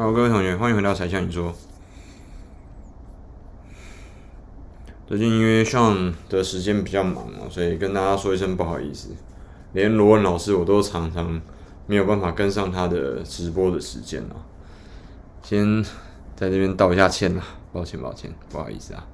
[0.00, 1.52] 好，各位同学，欢迎回到柴 Sean 你说。
[5.06, 9.10] 最近因为上的时间比较忙啊，所以跟大家说一声不好意思。
[9.74, 11.38] 连罗文老师我都常常
[11.86, 14.40] 没有办法跟上他的直播的时间啊。
[15.42, 15.84] 先
[16.34, 19.06] 在这边道一下歉啦，抱歉抱歉，不好意思啊。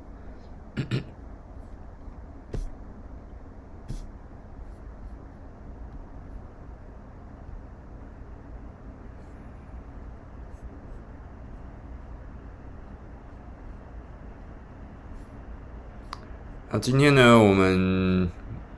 [16.81, 18.29] 今天呢，我们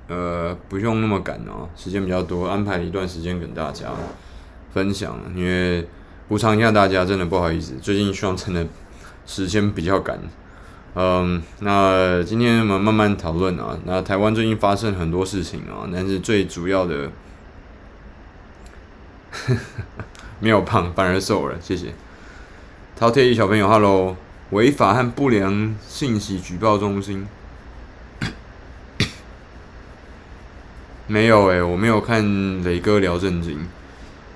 [0.07, 3.89] 呃不用那么赶哦，时间比较多，安排一段时间跟大家
[4.73, 5.19] 分享。
[5.35, 5.87] 因为
[6.29, 8.67] 补偿一下大家，真的不好意思，最近希望真的
[9.27, 10.19] 时间比较赶。
[10.95, 13.79] 嗯，那今天我们慢慢讨论啊。
[13.85, 17.11] 那台湾最近发生很多事情啊，但是最主要的
[20.41, 21.95] 没有胖，反而瘦了，谢谢。
[22.99, 24.17] 饕餮小朋友，Hello，
[24.51, 27.27] 违法和不良信息举报中心。
[31.09, 33.67] 没有诶、我没有看磊哥聊正经，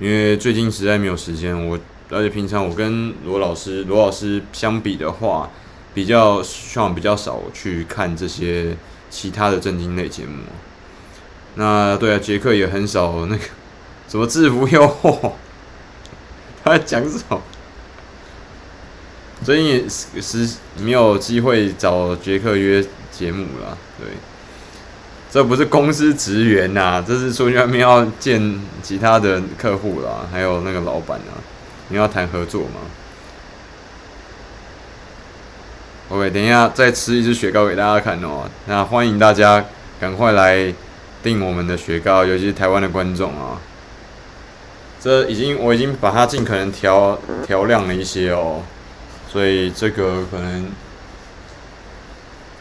[0.00, 1.54] 因为最近实在没有时间。
[1.68, 1.78] 我
[2.10, 5.50] 而且平常我跟罗老师罗老师相比的话，
[5.92, 8.74] 比较希望比较少去看这些
[9.10, 10.38] 其他的正经类节目。
[11.56, 13.42] 那对啊，杰克也很少那个
[14.08, 15.32] 什么制服诱惑，
[16.64, 17.40] 他在讲什么？
[19.44, 24.08] 最近也是没有机会找杰克约节目了，对。
[25.32, 31.40] 这不是公司职员呐，这是出去外面要见其他的客户啦，还有那个老板啊，
[31.88, 32.80] 你要谈合作吗
[36.10, 38.46] ？OK，等一下再吃一支雪糕给大家看哦。
[38.66, 39.64] 那欢迎大家
[39.98, 40.70] 赶快来
[41.22, 43.56] 订我们的雪糕，尤其是台湾的观众啊。
[45.00, 48.60] 这已经我已经把它尽可能调调亮了一些哦，
[49.30, 50.70] 所以这个可能。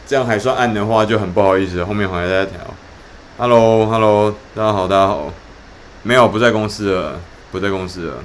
[0.04, 1.82] 这样还算暗的话，就很不好意思。
[1.84, 2.71] 后面还在调。
[3.42, 5.32] Hello，Hello，大家好，大家好。
[6.04, 7.18] 没有，不在公司了，
[7.50, 8.22] 不在公司了。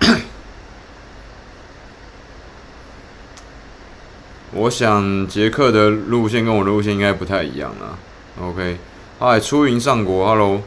[4.50, 7.96] 我想杰克的路线跟我的路线应该不太一样了。
[8.42, 8.78] OK，
[9.20, 10.60] 嗨，出云上国，Hello。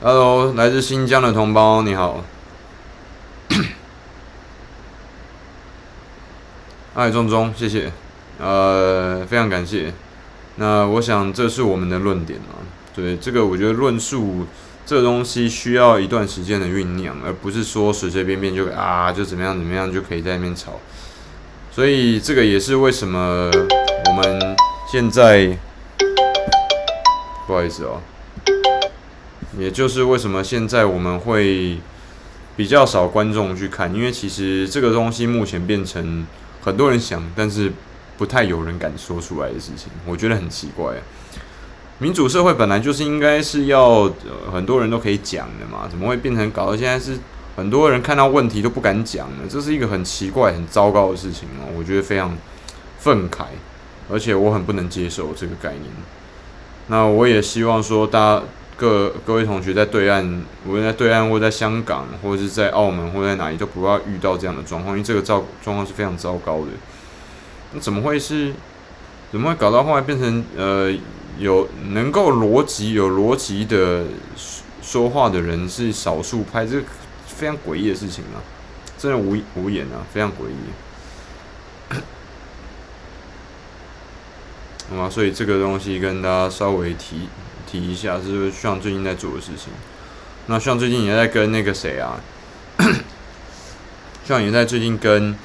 [0.00, 2.22] Hello，来自新疆的同胞，你好。
[6.92, 7.92] 哎，中中，谢谢，
[8.38, 9.92] 呃，非常感谢。
[10.56, 12.58] 那我想这是我们的论点啊，
[12.92, 14.44] 对这个，我觉得论述
[14.84, 20.80] 这个东西需要一段时间的酝酿，而不是说随随便便就啊就怎么样怎么样就可以在那边吵。
[21.70, 23.48] 所以这个也是为什么
[24.08, 24.56] 我们
[24.90, 25.56] 现在
[27.46, 28.00] 不好意思哦。
[29.56, 31.78] 也就是为什么现在我们会
[32.56, 36.26] 比较少观众去看，因为其实这个东西目前变成
[36.60, 37.72] 很多人想，但是
[38.18, 40.94] 不太有人敢说出来的事情，我觉得很奇怪。
[41.98, 44.10] 民主社会本来就是应该是要，
[44.52, 47.18] 很多人都可以讲的嘛，怎么会变成搞到现在是
[47.56, 49.44] 很多人看到问题都不敢讲呢？
[49.48, 52.36] 这是一个很奇怪、很糟糕的事情哦，我觉得非常
[52.98, 53.44] 愤慨，
[54.10, 55.84] 而且我很不能接受这个概念。
[56.86, 58.42] 那我也希望说大家。
[58.80, 66.68] 各各位同学在对岸，无论在对岸或在香港，或者是在澳门，或者在哪里，都不要遇到这样的状况，因为这个状状况是非常糟糕的。
[67.74, 68.54] 那怎么会是？
[69.30, 70.90] 怎么会搞到后来变成呃，
[71.38, 74.06] 有能够逻辑、有逻辑的
[74.80, 76.64] 说话的人是少数派？
[76.64, 76.82] 这
[77.26, 78.40] 非常诡异的事情啊！
[78.96, 81.94] 真的无无言啊，非常诡异。
[84.88, 85.10] 好吗？
[85.10, 87.28] 所以这个东西跟大家稍微提。
[87.70, 89.72] 提一下，是像最近在做的事情。
[90.46, 92.18] 那像最近也在跟那个谁啊，
[94.26, 95.36] 像也在最近跟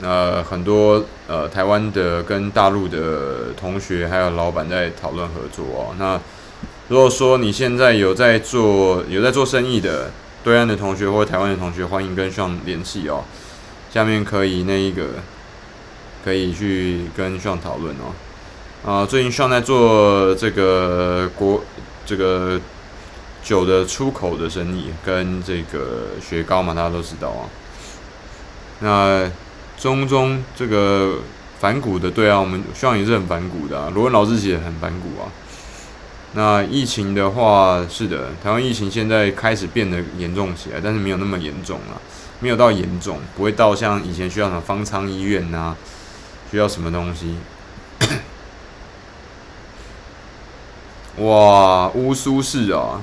[0.00, 5.94] 呃很多呃台湾的跟大陆的同学还有老板在讨论合作哦。
[5.98, 6.20] 那
[6.88, 10.10] 如果说你现在有在做有在做生意的
[10.44, 13.24] 对岸的同学或台湾的同学，欢迎跟上联系哦。
[13.92, 15.06] 下面可以那一个
[16.24, 18.14] 可以去跟上讨论哦。
[18.86, 21.60] 啊，最近尚在做这个国
[22.06, 22.60] 这个
[23.42, 27.50] 酒的出口的生意，跟这个雪糕嘛，大家都知道啊。
[28.78, 29.28] 那
[29.76, 31.18] 中中这个
[31.58, 33.90] 反骨的，对啊，我们希望也是很反骨的啊。
[33.92, 35.26] 罗文老师也很反骨啊。
[36.34, 41.98] 那疫情的话，是的，台湾疫情现在开始变得严重起来，但是没有那么严重啊，
[42.38, 45.74] 没有到严重，不会到像以前需要什么方舱医院呐，
[46.52, 47.34] 需要什么东西。
[51.18, 53.02] 哇，乌苏式啊，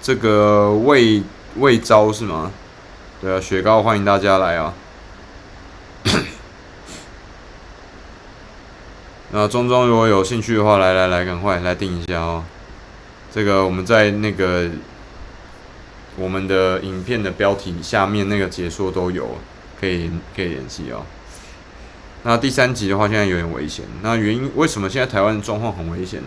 [0.00, 1.22] 这个味
[1.58, 2.50] 味招是吗？
[3.20, 4.72] 对啊，雪糕欢迎大家来啊。
[9.32, 12.42] 那中中如果有兴趣的话，来来来，赶快来订一下哦。
[13.30, 14.70] 这个我们在那个
[16.16, 19.36] 我们的影片的标题下面那个解说都有，
[19.78, 21.04] 可以可以联系哦。
[22.22, 23.84] 那第三集的话，现在有点危险。
[24.00, 26.22] 那原因为什么现在台湾状况很危险？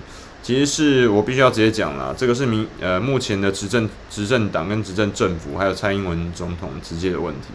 [0.45, 7.47] 其实是我必须要直接讲了，这个是民呃目前的执政执政党跟执政政府还有蔡英文总统直接的问题。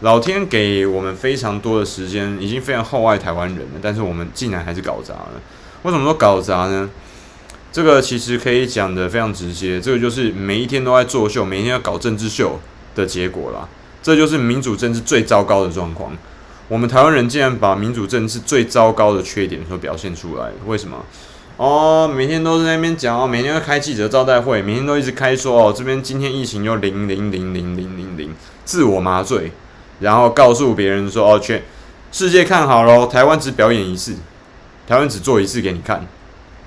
[0.00, 5.32] 老天给我们非常多的时间，已经非常厚爱台湾人了，但是我们竟然还是搞砸了。
[5.82, 6.88] 为什么说搞砸呢？
[7.70, 12.58] 这个其实可以讲得非常直接，这个就是每一天都在作秀，每一天要搞政治秀
[12.94, 13.68] 的结果啦。
[14.02, 16.16] 这就是民主政治最糟糕的状况。
[16.68, 21.04] 我们台湾人竟然把民主政治最糟糕的缺点所表现出来，为什么？
[21.56, 29.52] 哦，每天都在那边讲哦，每天要开记者招待会，每天都一直开说哦，这边今天疫情又零零零零零零零，自我麻醉。
[29.98, 31.62] 然后告诉别人说：“哦，全
[32.12, 34.14] 世界看好喽，台湾只表演一次，
[34.86, 36.06] 台湾只做一次给你看。”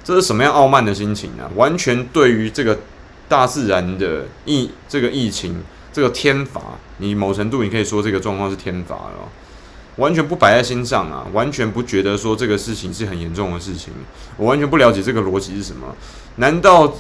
[0.04, 1.48] 这是什么样傲慢的心情呢？
[1.56, 2.80] 完全对于这个
[3.28, 5.62] 大自然的疫，这个疫情，
[5.94, 6.60] 这个天罚，
[6.98, 9.30] 你某程度你可以说这个状况是天罚了，
[10.00, 13.94] 完全不摆在心上啊，完全不觉得说这个事情是很严重的事情。
[14.38, 15.94] 我完全不了解这个逻辑是什么？
[16.38, 16.92] 难道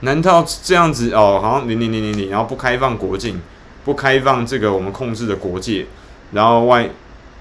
[0.00, 1.38] 难道这样子哦？
[1.40, 3.40] 好像零零零零零，然后不开放国境？
[3.84, 5.86] 不开放这个我们控制的国界，
[6.32, 6.90] 然后外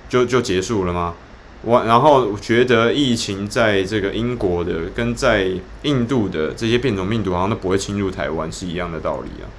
[0.07, 1.13] 就就结束了吗？
[1.63, 5.49] 我然后觉得疫情在这个英国的跟在
[5.81, 9.49] 印度的这些变种病毒好像都不会侵入台湾是一样的道理啊。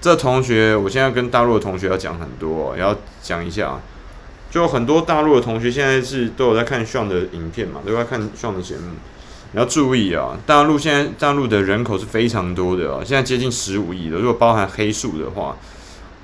[0.00, 3.78] 这同学，我现在跟大陆的同学要讲很多，要讲一下。
[4.52, 8.90] 就很多大陆的同学现在是都有在看 Sean 的影片嘛，都在看 Sean 的节目。
[9.50, 14.18] 你要注意啊，大陆现在大陆的人口是非常多的啊，现在接近十五亿了。
[14.18, 15.56] 如果包含黑数的话。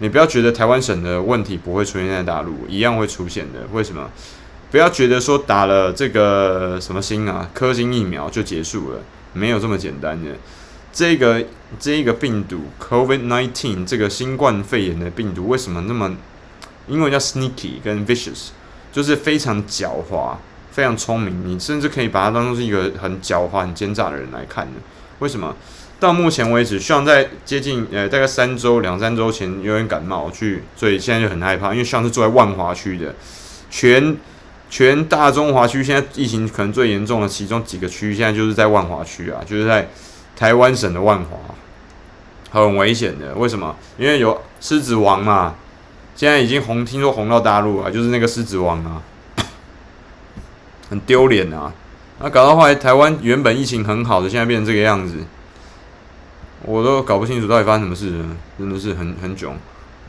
[0.00, 3.66] 你不要觉得台湾省的问题不会出现在大陆，一样会出现的。
[3.72, 4.08] 为什么？
[4.70, 9.00] 不要觉得说打了这个什么星啊，科兴疫苗就结束了，
[9.32, 10.30] 没有这么简单的。
[10.92, 11.44] 这个
[11.80, 16.16] 这个病毒 COVID-19 这个新冠肺炎的病毒为什么那么？
[16.88, 18.48] 英文叫 sneaky 跟 vicious，
[18.92, 20.34] 就是非常狡猾、
[20.70, 21.46] 非常聪明。
[21.46, 24.72] 你甚至可以把它当做是一个很狡猾、很奸诈的人来看的。
[25.20, 25.54] 为什么？
[26.00, 33.12] 到目前为止，像在接近呃大概三周两三周前有点感冒去，所以现在就很害怕，因为像是住在万华区的，
[33.68, 34.16] 全
[34.70, 39.88] 全大中华区现在疫情可能最严重的其中几个区域，现在就是在万华区啊，就是在
[40.36, 41.36] 台湾省的万华，
[42.52, 43.34] 很危险的。
[43.34, 43.74] 为什么？
[43.98, 45.56] 因为有狮子王嘛，
[46.18, 49.00] 现在已经红，听说红到大陆啊，就是那个狮子王啊，
[50.90, 51.72] 很丢脸啊！
[52.18, 55.14] 那搞到后来，台湾原本疫情很好的，现在变成这个样子。
[56.62, 58.24] 我都搞不清楚到底发生什么事了，
[58.58, 59.56] 真的是很很囧。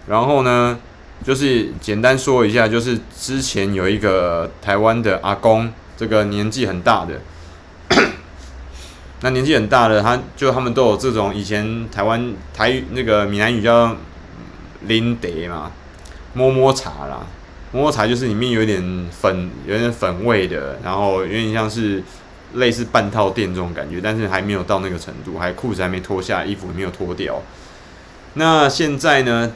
[0.08, 0.80] 然后呢，
[1.24, 7.22] 就是简单说一下，就是之前有一个台湾的阿公，这个年纪很大的，
[9.22, 13.96] 那年纪很大的，他就他们都有这种以前台湾台那个闽南语叫
[14.88, 15.72] 林德嘛，
[16.40, 17.28] 摸摸茶啦，
[17.74, 18.82] 摸摸茶就是里面有点
[19.12, 22.02] 粉，有点粉味的，然后有点像是。
[22.56, 27.40] 类似半套店这种感觉，但是还没有到那个程度，还裤子还没脱下，衣服没有脱掉。
[28.34, 29.52] 那现在呢？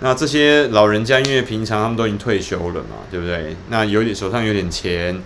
[0.00, 3.56] 那这些老人家因为平常他们都已经退休了嘛，对不对？
[3.70, 5.18] 那有点手上有点钱，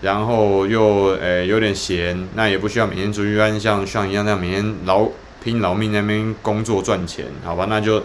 [0.00, 5.06] 然后又诶、有点闲，那也不需要每天出去像像一样那样每天劳
[5.44, 7.66] 拼老命那边工作赚钱，好吧？
[7.68, 8.02] 那就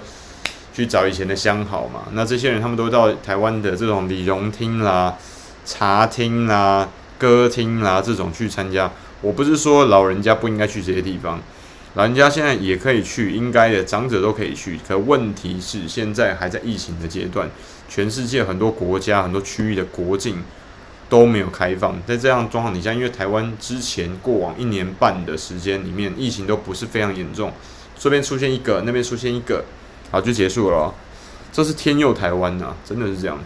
[0.74, 2.04] 去找以前的相好嘛。
[2.14, 5.18] 那这些人他们都到台湾的这种理容厅啦、
[5.66, 6.90] 茶厅啦。
[7.22, 11.40] 歌厅啦，这种去参加，我不是说老人家不应该去这些地方，
[11.94, 14.80] 老人家现在也可以去，应该的，长者都可以去。
[14.88, 17.48] 可问题是，现在还在疫情的阶段，
[17.88, 20.38] 全世界很多国家、很多区域的国境
[21.08, 22.02] 都没有开放。
[22.08, 27.54] 在这样状况底下，因为台湾之前过往一年半的时间里面，疫情都不是非常严重，
[28.00, 29.64] 这边出现一个，那边出现一个，
[30.12, 30.94] 好，就结束了。
[31.52, 33.40] 这是天佑台湾呐，真的是这样。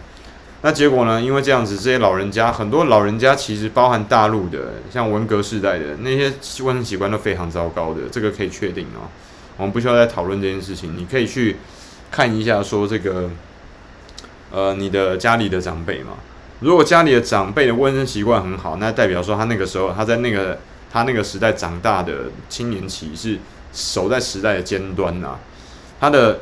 [0.62, 1.20] 那结果呢？
[1.20, 6.32] 因为这样子，这些老人家，很多老人家其实包含大陆的，像文革时代的那些
[6.64, 9.06] 卫生习惯都非常糟糕的，这个可以确定哦。
[9.58, 11.56] 我们不需要再讨论这件事情，你可以去
[12.10, 13.30] 看一下，说这个，
[14.50, 16.14] 呃，你的家里的长辈嘛。
[16.60, 20.58] 如果家里的长辈的卫生习惯很好，那代表说他那个时候他在那个
[20.90, 23.38] 他那个时代长大的青年期是
[23.72, 25.36] 守在时代的尖端呐，
[26.00, 26.40] 他的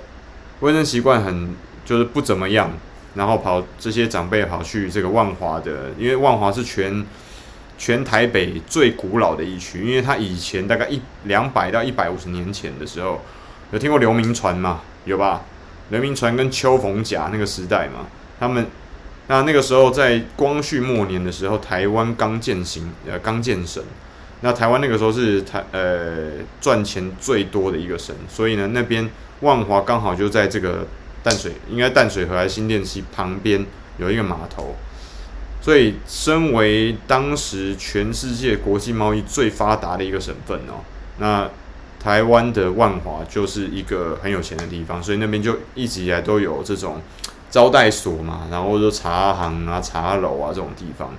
[0.65, 1.55] 卫生习惯很
[1.85, 2.71] 就是不怎么样。
[3.17, 7.07] 然后跑这些长辈跑去这个万华的，因为万华是全
[7.79, 13.21] 全台北最古老的一区，因为它以前大概一两百到一百五十年前的时候，
[13.71, 14.81] 有听过刘铭传吗？
[15.05, 15.43] 有吧？
[15.91, 18.07] 刘铭传跟邱逢甲那个时代嘛，
[18.41, 18.67] 他们
[19.29, 23.81] 那那个时候在光绪末年的时候，台湾刚建行呃刚建省，
[24.41, 29.09] 那台湾那个时候是台呃赚钱最多的一个省，所以呢那边
[29.45, 30.87] 万华刚好就在这个
[31.23, 33.65] 淡水，应该淡水河还是新店溪旁边
[33.99, 34.75] 有一个码头。
[35.61, 40.85] 所以，身为当时全世界国际贸易最发达的一个省份哦，
[41.19, 41.49] 那
[41.99, 47.01] 台湾的万华就是一个很有钱的地方，所以那边就一直以来都有这种
[47.51, 51.15] 招待所嘛，然后就茶行啊、茶楼啊这种地方。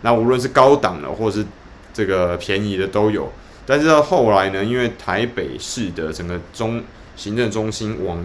[0.00, 1.44] 那无论是高档的或是
[1.92, 3.30] 这个便宜的都有。
[3.66, 6.82] 但是到后来呢，因为台北市的整个中
[7.20, 8.24] 行政中心往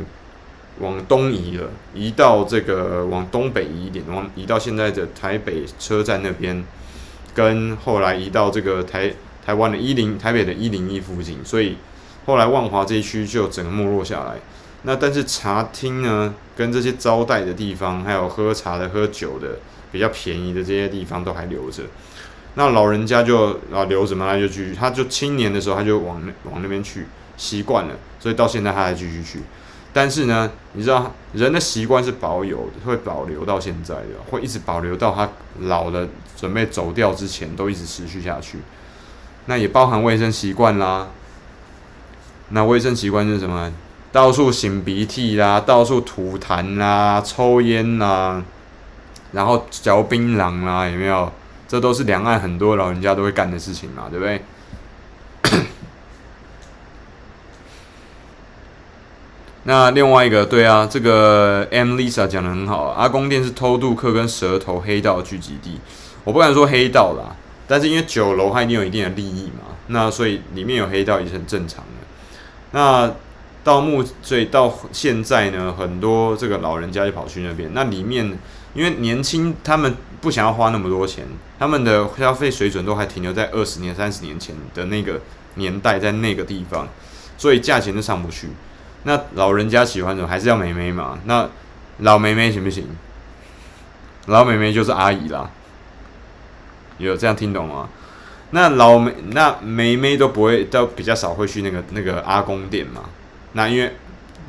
[0.79, 6.63] 往东移了，移到这个往东北移一点，往移到现在的台北车站那边，
[7.33, 9.11] 跟后来移到这个台
[9.45, 11.75] 台湾的一零台北的一零一附近，所以
[12.25, 14.35] 后来万华这一区就整个没落下来。
[14.83, 19.59] 那但是茶厅呢，跟这些招待的地方，还有喝茶的、喝酒的
[19.91, 21.83] 比较便宜的这些地方都还留着。
[22.53, 27.05] 那老人家就啊留着嘛，他就去，他就青年的时候他就往往那边去，
[27.37, 29.41] 习惯了，所以到现在他还继续去。
[29.93, 35.29] 但是呢，你知道人的习惯是保有的，会保留到现在的，会一直保留到他
[35.61, 38.59] 老了准备走掉之前，都一直持续下去。
[39.45, 41.07] 那也包含卫生习惯啦。
[42.49, 43.71] 那卫生习惯是什么？
[44.11, 48.43] 到处擤鼻涕啦，到处吐痰啦，抽烟啦，
[49.31, 51.31] 然后嚼槟榔啦，有没有？
[51.67, 54.41] 这都是两岸很多老人家都会干的事情嘛，对不对？
[59.67, 63.01] 那另外一个，对啊，这个 M Lisa 讲的很好啊。
[63.01, 65.79] 阿公店是偷渡客跟蛇头黑道聚集地，
[66.23, 67.35] 我不敢说黑道啦，
[67.67, 72.07] 但是因为酒楼它一定有一定的利益嘛，那所以里面有黑道也是很正常的。
[72.73, 73.11] 那
[73.63, 78.37] 到目所以到现在呢，很多这个老人家就跑去那边，那里面
[78.75, 81.25] 因为年轻，他们不想要花那么多钱，
[81.57, 85.19] 他们的消费水准都还停留在二十年、三十年前的那个
[85.55, 86.87] 年代，在那个地方，
[87.35, 88.49] 所以价钱都上不去。
[89.05, 90.27] 那老人家喜欢什么？
[90.27, 91.17] 还是要妹妹嘛？
[91.25, 91.47] 那
[91.99, 92.85] 老妹妹行不行？
[94.25, 95.49] 老妹妹就是阿姨啦，
[96.97, 97.87] 有这样听懂吗？
[98.49, 103.03] 那老妹那妹妹都不会，都比较少会去那个那个阿公店嘛。
[103.53, 103.91] 那因为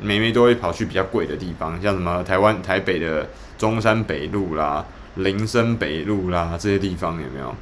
[0.01, 4.83] 妹妹都会跑去比较贵的地方，像什么台湾台北的中山北路啦、
[5.15, 7.55] 林森北路啦这些地方有没有？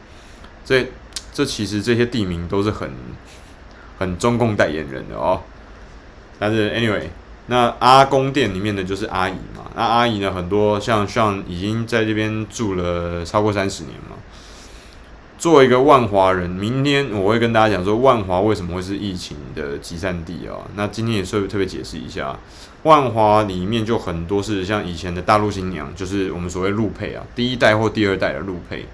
[0.64, 0.88] 这
[1.34, 2.90] 这其实这些地名都是很
[4.00, 5.42] 很中共代言人的哦。
[6.40, 7.04] 但是，anyway，
[7.48, 9.72] 那阿公店里面的就是阿姨嘛。
[9.76, 14.16] 那阿姨呢，很多像像已经在这边住了超过三十年嘛。
[15.38, 20.56] 作为一个万华人，明天我会跟大家讲说，万华为什么会是疫情的集散地啊？
[20.76, 22.40] 那今天也是特别解释一下，
[22.84, 28.86] 万华里面就很多是像以前的大陆新娘，就是我们所谓陆配啊，第一代或第二代的陆配。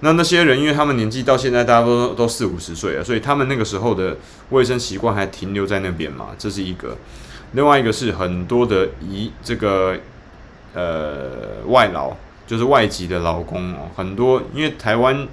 [0.00, 4.16] 那那些人，因为他们年纪到现在大家都都四五十岁了，所以他们那个时候的
[4.50, 6.96] 卫生习惯还停留在那边嘛，这是一个。
[7.52, 9.96] 另外一个是很多的移这个
[10.74, 12.12] 呃外劳，
[12.46, 15.26] 就是外籍的劳工哦，很多因为台湾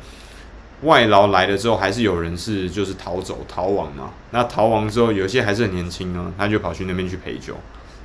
[0.83, 4.11] 外劳来了之后，还是有人是就是逃走逃亡嘛。
[4.31, 7.57] 那逃亡之后，有些还是很年轻呢，他就跑去那边去陪酒，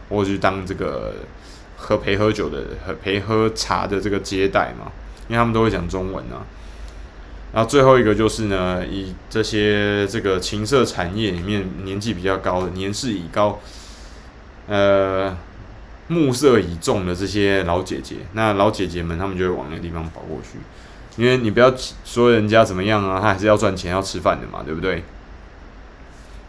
[0.08, 1.14] 或者是当这个
[1.76, 4.90] 喝陪喝酒的和陪喝茶的这个接待嘛。
[5.28, 6.44] 因为他们都会讲中文啊，
[7.52, 13.60] 然后最后一个就是呢，以这些这个情色产业里面年纪比较高的、年事已高、
[14.66, 15.36] 呃，
[16.08, 20.58] 暮色已重的这些老姐姐，那老姐姐们他们就会往那个地方跑过去，
[21.22, 21.72] 因为你不要
[22.04, 25.04] 说人家怎么样啊，他还是要赚钱要吃饭的嘛，对不对？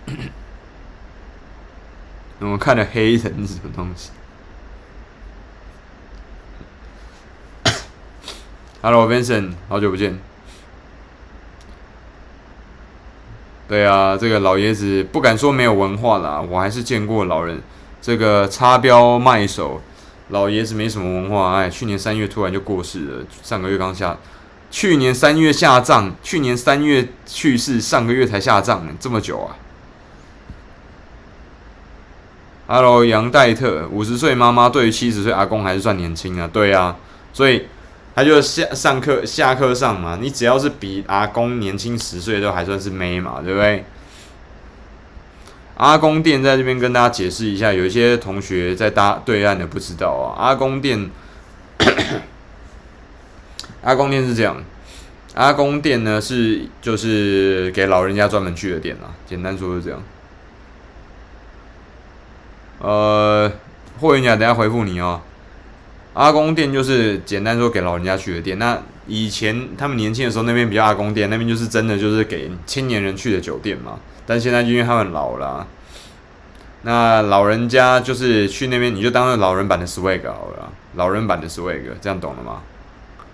[2.39, 4.11] 我们看的黑人是什么东西
[8.81, 10.17] ？Hello，Vincent，好久不见。
[13.67, 17.61] 对啊，这个老爷子不敢说没有文化啦，我还是见过老人
[18.01, 19.81] 这个插标卖首。
[20.29, 24.17] 老爷子没什么文化，哎，去年三月突然就过世了，上个月刚下，
[24.71, 29.57] 去年三月下葬，去年三月去世，上个月才下葬，这么久啊
[32.67, 36.49] ？Hello，杨代特，五十岁妈妈对于七十岁阿公还是算年轻啊？
[36.51, 36.95] 对啊，
[37.33, 37.65] 所以。
[38.15, 43.85] 他就下上课下课上嘛，你只要是比阿公年轻十岁都还算是妹嘛，对不对？
[45.77, 50.35] 阿公店在这边跟大家解释一下，有一些同学在搭对岸的不知道啊。
[50.37, 51.09] 阿公店，
[53.83, 54.61] 阿公店是这样，
[55.35, 60.03] 阿公店呢是就是给老人家专门去的店啦，简单说是这样。
[62.79, 63.49] 呃，
[64.01, 65.21] 霍元甲，等下回复你哦。
[66.13, 68.57] 阿公店就是简单说给老人家去的店。
[68.59, 73.99] 那以前他们年轻的时候，那边比较阿公店，那边就是真的就是给青年人去的酒店嘛。
[74.25, 75.65] 但现在因为他们老了，
[76.83, 82.61] 那老人家就是去那边，你就当做老人版的 swag 好了，老人版的 swag，这样懂了吗？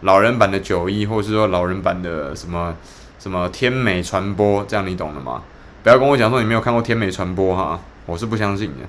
[0.01, 2.75] 老人版的九一，或是说老人版的什么
[3.17, 5.41] 什么天美传播，这样你懂了吗？
[5.83, 8.85] 不要跟我讲说你没有看过天美传播哈，我是不相信的。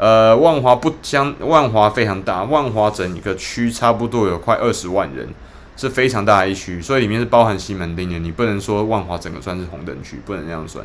[0.00, 5.28] 呃，万华不相，万华非常大，万华整一个区差不多有快二十万人，
[5.76, 10.82] 是非常大一区，所以里面是包含西门町的，你不能说万华整个算是红灯区，不能这样算。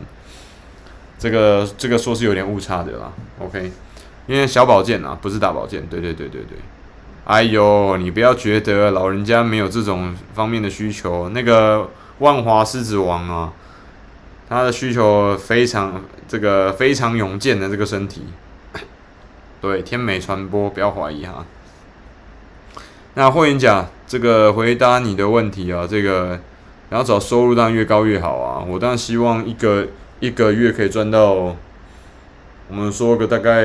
[1.18, 3.72] 这个这个说是有点误差的啦，OK，
[4.28, 6.58] 因为小保健啊，不是大保健，对对对对对。
[7.24, 13.54] 哎呦，你不要觉得老人家没有这种方面的需求，那个万华狮子王啊，
[14.50, 18.24] 他的需求非常这个非常勇健的这个身体。
[19.62, 21.46] 对，天美传播，不要怀疑哈。
[23.16, 26.40] 那霍元甲，这个回答你的问题啊，这个
[26.90, 28.64] 然后找收入当然越高越好啊。
[28.68, 29.88] 我当然希望一个
[30.20, 31.56] 一个月可以赚到，我
[32.70, 33.64] 们说个大概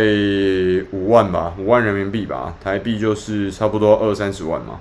[0.92, 4.80] 五万吧，五万人民币吧，台币就是差不多二三十万嘛。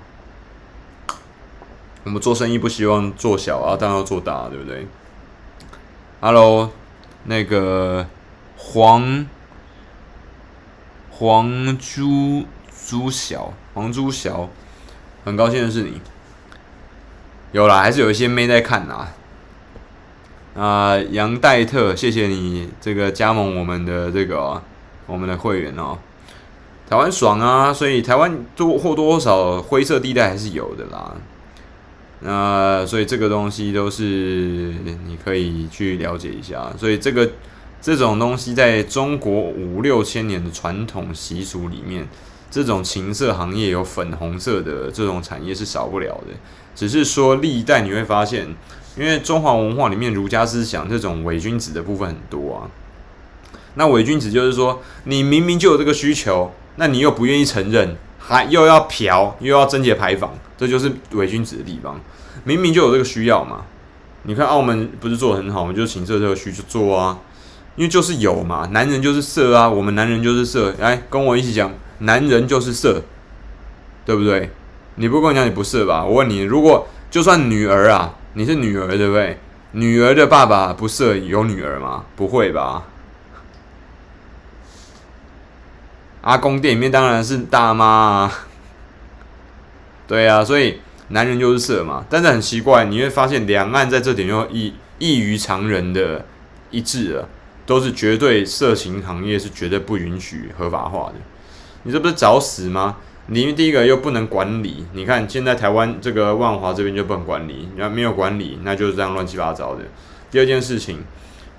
[2.04, 4.86] 我们做生意不希望做小啊，当然要做大，对不对
[6.20, 6.70] ？Hello，
[7.24, 8.06] 那个
[8.56, 9.26] 黄。
[11.20, 12.46] 黄朱
[12.88, 14.48] 朱小，黄朱小，
[15.22, 16.00] 很高兴的是你，
[17.52, 19.06] 有啦，还是有一些妹在看呐。
[20.54, 24.62] 啊，杨戴特，谢谢你这个加盟我们的这个、
[25.06, 25.98] 我们的会员哦。
[26.88, 31.14] 台湾爽啊，所以台湾多或多或少灰色地带还是有的啦。
[32.20, 34.72] 那所以这个东西都是
[35.04, 37.30] 你可以去了解一下，所以这个。
[37.80, 42.06] 这种东西在中国五六千年的传统习俗里面，
[42.50, 46.34] 这种情色行业有粉红色的这种产业是少不了的。
[46.76, 48.54] 只是说历代你会发现，
[48.96, 52.70] 因为中华文化里面儒家思想这种伪君子的部分很多啊。
[53.74, 61.98] 那伪君子就是说，你明明就有这个需求，那你又不愿意承认，还又要嫖，又要贞洁牌坊，这就是伪君子的地方。
[62.44, 63.64] 明明就有这个需要嘛，
[64.24, 65.72] 你看澳门不是做得很好吗？
[65.72, 67.18] 就是情色这个需求做啊。
[67.76, 73.02] 因为就是有嘛，男人就是色啊，我们男人就是色，来跟我一起讲，男人就是色，
[74.04, 74.50] 对不对？
[74.96, 76.04] 你不跟我讲你不色吧？
[76.04, 79.38] 我问你，如果就算女儿啊，你是女儿对不对？
[79.72, 82.04] 女儿的爸爸不色，有女儿吗？
[82.16, 82.84] 不会吧？
[86.22, 88.32] 阿公店里面当然是大妈啊，
[90.06, 92.04] 对啊，所以男人就是色嘛。
[92.10, 96.26] 但是很奇怪，你会发现两岸在这点又异异于常人的
[96.70, 97.28] 一致了。
[97.70, 101.14] 都是绝对色情行业是绝对不允许合法化的，
[101.84, 102.96] 你这不是找死吗？
[103.26, 109.84] 你第一个又不能管理，你看现在台湾这个万华这边就不能管理，你要没有管理，那就是这样乱七八糟的。
[110.32, 111.04] 第二件事情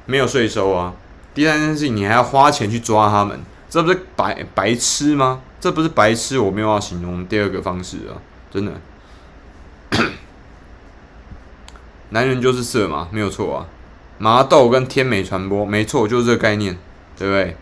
[0.05, 0.93] 没有税收啊，
[1.33, 5.41] 第三件事情你还要花钱去抓他们，这不是白白痴吗？
[5.61, 8.19] 这不是白痴，我没有要形容第二个方式啊，
[8.51, 8.73] 真的，
[12.09, 13.65] 男人就是色嘛，没有错啊。
[14.21, 16.77] 麻豆跟天美传播，没错，就是这个概念，
[17.17, 17.57] 对不对？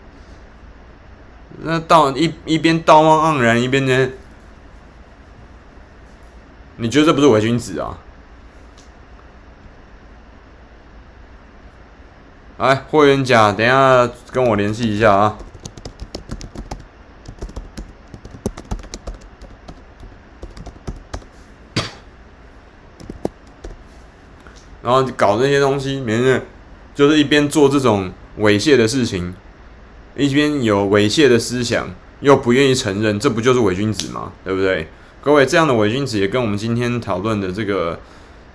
[1.62, 4.10] 那道一一边道貌岸然，一边呢？
[6.76, 7.96] 你觉得这不是伪君子啊？
[12.58, 15.38] 哎，霍元甲，等下跟我联系一下啊。
[24.82, 26.42] 然后搞这些东西，每天
[26.94, 29.34] 就是一边做这种猥亵的事情，
[30.16, 31.88] 一边有猥亵的思想，
[32.20, 34.32] 又不愿意承认，这不就是伪君子吗？
[34.44, 34.88] 对不对？
[35.22, 37.98] 各位，这样的伪君子也跟我们今天讨论的这个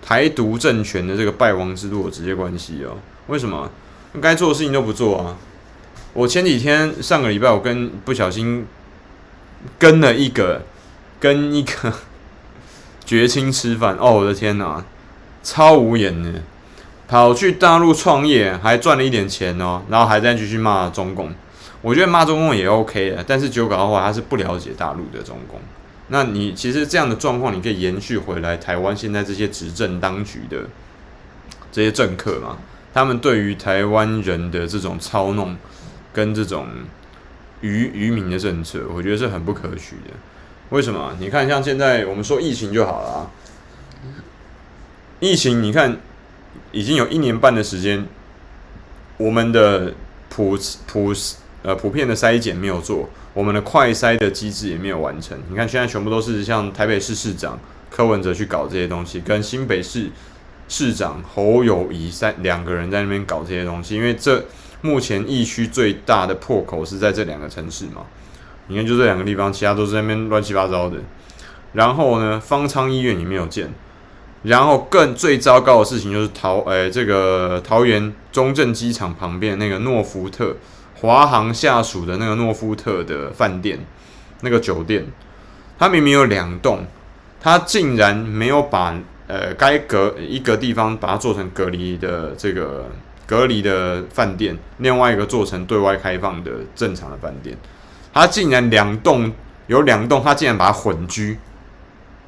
[0.02, 2.98] 台独政权的这个败亡之路有直接关系哦。
[3.28, 3.70] 为什么？
[4.22, 5.38] 该做的事情都不做啊！
[6.14, 8.66] 我前几天上个礼拜，我跟不小心
[9.78, 10.64] 跟了一个
[11.20, 11.94] 跟一个
[13.06, 14.84] 绝亲吃饭，哦，我的天哪！
[15.46, 16.42] 超无言的，
[17.08, 21.32] 跑去大陆创业，还赚了一点钱哦，然后还在继续骂中共。
[21.84, 25.62] 我觉得骂中共也 OK 的，但是九搞的话，他是不了解大陆的中共。
[26.08, 30.66] 那你其实这样的状况，你可以延续回来台湾现在这些执政当局的
[31.72, 32.58] 这些政客嘛？
[32.92, 35.56] 他们对于台湾人的这种操弄
[36.12, 36.66] 跟这种
[37.62, 40.12] 愚愚民的政策，我觉得是很不可取的。
[40.70, 41.16] 为什么？
[41.20, 43.32] 你看，像现在我们说疫情就好了啊。
[45.26, 45.98] 疫情你看
[46.72, 48.06] 已经有一年半的时间，
[49.18, 49.92] 我们的
[50.30, 51.12] 普普
[51.64, 55.36] 呃普遍的筛检没有做，我们的快筛的机制也没有完成。
[55.50, 57.60] 你看现在全部都是像台北市市长
[57.90, 60.12] 柯文哲去搞这些东西，跟新北市
[60.70, 64.46] 市长侯友宜三两个人在那边搞这些东西，因为这
[64.82, 68.04] 目前疫区最大的破口是在这两个城市嘛。
[68.68, 70.98] 你看就这两个地方，其他都是那边乱七八糟的。
[71.74, 73.74] 然后呢，方舱医院也没有建。
[74.46, 80.56] 然后更最糟糕的事情就是桃，诶，这个桃园中正机场旁边那个诺福特
[80.96, 83.80] 华航下属的那个诺福特的饭店，
[84.42, 85.06] 那个酒店，
[85.80, 86.86] 它明明有两栋，
[87.42, 88.96] 它竟然没有把
[89.28, 92.90] 呃该隔一个地方把它做成隔离的这个
[93.26, 97.58] 隔离的饭店，另外一个做成对外开放的正常的饭店，
[98.14, 99.32] 它竟然两栋
[99.68, 101.38] 有两栋，它竟然把它混居。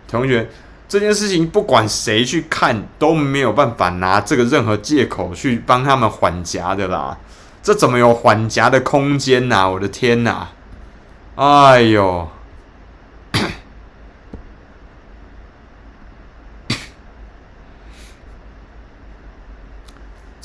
[0.08, 0.50] 同学，
[0.88, 7.18] 这件事情不管谁去看都没有办法拿这个任何借口去帮他们缓夹的啦，
[7.62, 9.70] 这怎么有缓夹的空间呐？
[9.70, 10.48] 我的天呐！
[11.36, 12.30] 哎呦！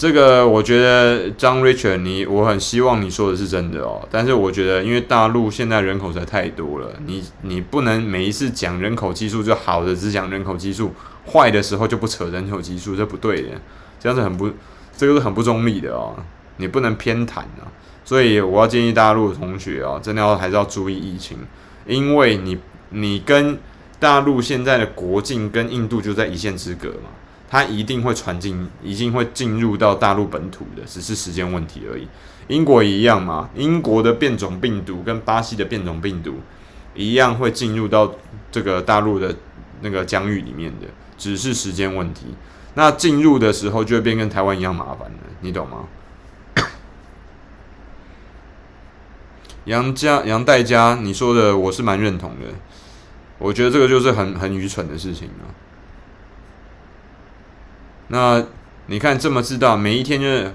[0.02, 4.04] 这个我觉得张 Richard，你我很希望你说的是真的哦。
[4.10, 10.92] 但是我觉得，因为大陆现在人口实在太多了，你你不能每一次讲人口基数就好的只讲人口基数，
[11.32, 13.50] 坏的时候就不扯人口基数，这不对的，
[14.00, 14.50] 这样子很不，
[14.96, 16.16] 这个是很不中立的哦。
[16.56, 17.70] 你不能偏袒啊。
[18.04, 21.38] 所以我要建议大陆的同学哦，真的要还是要注意疫情，
[21.86, 22.58] 因为你
[22.90, 23.56] 你跟
[24.00, 27.10] 大陆现在的国境跟印度就在一线之隔嘛。
[27.52, 32.08] 它一定会传进，一定会进入到大陆本土的，只是时间问题而已。
[32.48, 36.36] 英国一样嘛，英国的变种病毒跟巴西的变种病毒
[36.94, 38.10] 一样会进入到
[38.50, 39.36] 这个大陆的
[39.82, 40.86] 那个疆域里面的，
[41.18, 42.28] 只是时间问题。
[42.72, 45.84] 那进入的时候就会变跟台湾一样麻烦了，你懂吗？
[49.66, 52.46] 杨家杨代家，你说的我是蛮认同的，
[53.36, 55.52] 我觉得这个就是很很愚蠢的事情啊。
[58.08, 58.44] 那
[58.86, 60.52] 你看这么知道，每一天就是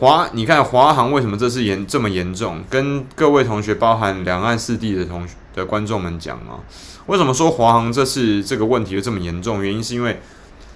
[0.00, 2.64] 华，你看华航为什么这次严这么严重？
[2.68, 6.58] 跟各位同学，包含两岸四地的同学的观众们讲啊，
[7.06, 9.62] 为什么说华航这次这个问题就这么严重？
[9.62, 10.20] 原因是因为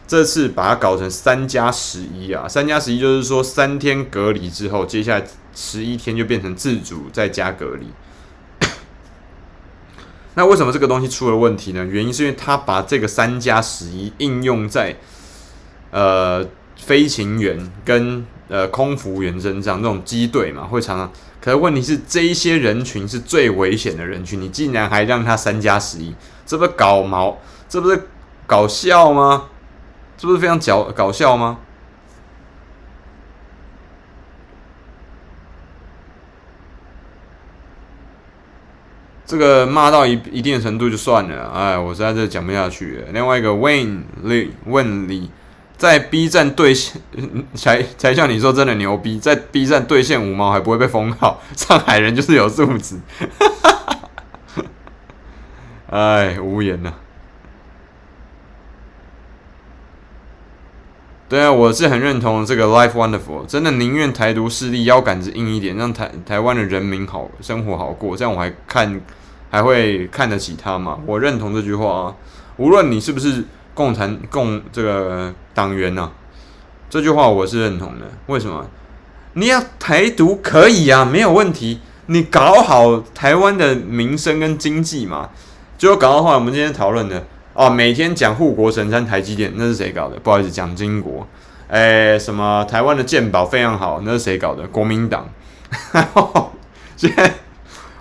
[0.07, 7.89] 这次把它搞成三加十一啊，三加十一就是说三天隔离之后，接下来十一天就变成自主再加隔离。
[10.35, 11.85] 那为什么这个东西出了问题呢？
[11.85, 14.97] 原因是因为他把这个三加十一应用在。
[15.93, 16.43] 呃，
[16.75, 21.13] 飞行员跟呃空服员身上，这种机队嘛，会常常。
[21.39, 26.15] 可是问题是，这一些人群是最危险的人群，你竟然还让他三加十一，
[26.47, 27.37] 这不是搞毛？
[27.69, 28.09] 这不是
[28.47, 29.51] 搞笑吗？
[30.17, 31.59] 这不是非常搞搞笑吗？
[39.27, 43.09] 这个骂到一一定程度就算了，哎，我实在是讲不下去了。
[43.13, 45.31] 另外一个 Wayne Lee 问李。
[45.83, 47.03] 在 B 站兑现
[47.55, 53.01] 才才像你说真的牛逼，在 B 站兑现五毛还不会被封号，上海人就是有素质，
[55.91, 56.95] 哎，无言了。
[61.29, 69.01] 对啊，我是很认同这个 Life Wonderful，真的宁愿台独势力腰杆子硬一点，让台台湾的人民好生活好过，这样我还看
[69.51, 71.01] 还会看得起他吗？
[71.05, 72.15] 我认同这句话啊，
[72.59, 73.45] 无论你是不是。
[73.75, 76.13] 共产共这个党员呢、啊？
[76.91, 78.07] 这句话我是认同的。
[78.27, 78.67] 为什么？
[79.35, 81.81] 你要台独可以啊，没有问题。
[82.07, 85.31] 你搞好台湾的民生跟经济嘛，
[85.79, 90.19] 就搞到后来我们今天讨论的哦，每天讲护国神山台积电，那是谁搞的？
[90.19, 91.27] 不好意思，蒋经国。
[91.69, 94.67] 哎，什么台湾的健保非常好，那是谁搞的？
[94.67, 95.27] 国民党。
[96.97, 97.33] 现在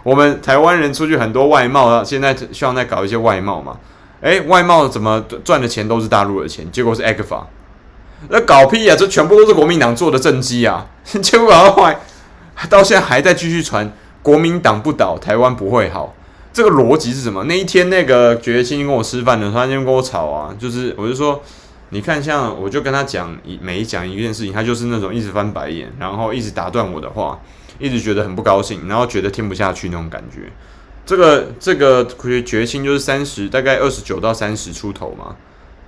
[0.04, 3.78] 我们台湾人出去很多外贸啊，现在希望再搞一些外贸嘛。
[4.22, 6.72] 哎，外贸怎么赚的钱都是大陆的钱？
[6.72, 7.44] 结果是 ECFA，
[8.30, 8.96] 那搞屁啊！
[8.96, 10.86] 这全部都是国民党做的政绩啊！
[11.22, 11.98] 结果后来
[12.70, 16.16] 到现在还在继续传，国民党不倒，台湾不会好。
[16.54, 17.46] 这个逻辑是什么？
[17.46, 21.42] 那一天那个觉青跟我吃饭的时候，他就跟我吵啊，就是我就说，
[21.90, 27.40] 你看像我就跟他讲一每讲一件事情，他就是那种一直翻白眼，然后一直打断我的话，
[27.80, 30.52] 一直觉得很不高兴，然后觉得听不下去那种感觉。
[31.06, 32.06] 这个这个
[32.44, 35.36] 觉青就是三十，大概二十九到三十出头嘛。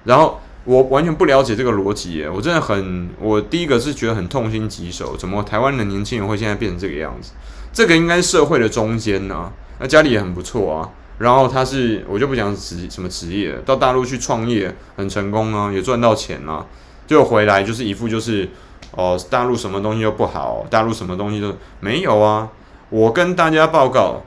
[0.03, 7.31] 然后我完全不了解这个逻辑耶，我真的很，我第一个是觉得很痛心疾首，怎么台湾的年轻人会现在变成这个样子？
[7.71, 10.89] 这个应该社会的中间呢、啊，那家里也很不错啊。
[11.19, 16.65] 然后他是我就不讲职什么职业，到大陆去创业很成功啊，也赚到钱啊，
[17.07, 18.49] 就回来就是一副就是
[18.91, 22.49] 哦，大陆什么东西都不好，大陆什么东西都没有啊。
[22.89, 24.21] 我跟大家报告，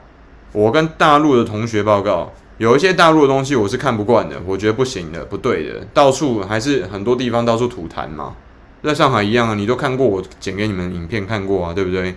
[0.57, 8.35] 我跟大陆的同学报告，有一些大陆的东西我是看不惯的，我觉得不行的，不对的，到处还是很多地方到处吐痰嘛，
[8.81, 12.15] 在上海一样啊，你都看过我剪给你们影片看过啊，对不对？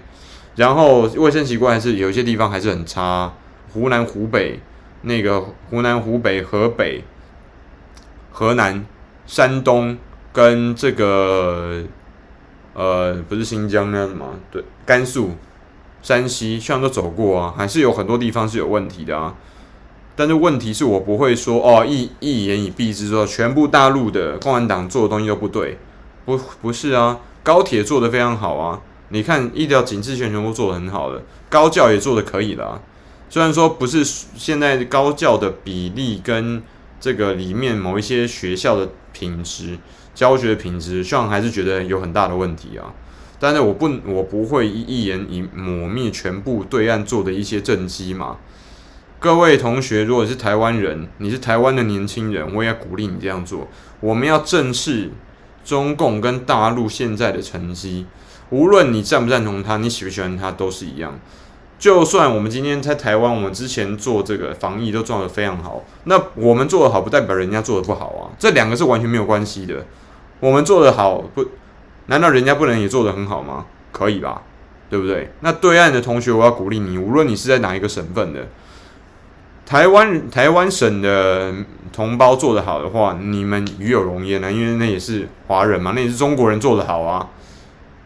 [0.57, 3.31] 然后卫生习惯还是有一些地方还是很差，
[3.75, 4.59] 湖南、湖北
[5.03, 7.05] 那个湖南、湖北、河北、
[8.33, 8.87] 河南、
[9.27, 9.99] 山东
[10.33, 11.83] 跟这个
[12.73, 15.33] 呃不是新疆那什么对，甘肃。
[16.03, 19.35] 山西虽然都走过啊，还是有很多地方是有问题的啊。
[20.17, 25.79] 但是问题是我不会说哦，一一言以蔽之说，全部大陆的共产党做的东西都不对，
[26.25, 27.19] 不不是啊。
[27.43, 32.83] 高铁做得非常好啊，你看医疗紧致线全部做得很好的，高教也做得可以了啊。
[33.31, 36.63] 虽然说不是现在高教的比例跟
[37.01, 39.79] 这个里面某一些学校的品质、
[40.15, 42.93] 教学品质，虽然还是觉得有很大的问题啊。
[43.41, 48.37] 但是我不，我不会一一言以抹灭全部对岸做的一些政绩嘛。
[49.19, 53.67] 各位同学，如果是台湾人，你是台湾的年轻人，我也鼓励你这样做。
[54.01, 55.11] 我们要正视
[55.65, 58.07] 中共跟大陆现在的成绩，
[58.51, 61.19] 无论你赞不赞同他，你喜不喜欢他，都是一样。
[61.79, 69.87] 就算我们今天在台湾，我们之前做这个防疫都做得非常好，那我们做得好不代表人家做得不好啊，这两个是完全没有关系的。
[70.41, 71.43] 我们做得好不？
[72.11, 73.65] 难道人家不能也做得很好吗？
[73.93, 74.43] 可以吧，
[74.91, 75.31] 对不对？
[75.41, 78.49] 那对岸的同学，我要鼓励你，无论你是在哪一个省份的，
[79.65, 81.55] 台湾台湾省的
[81.93, 87.29] 同胞做得好的话，你们与有荣焉啊，因为那也是华人嘛，那也是中国人做得好啊，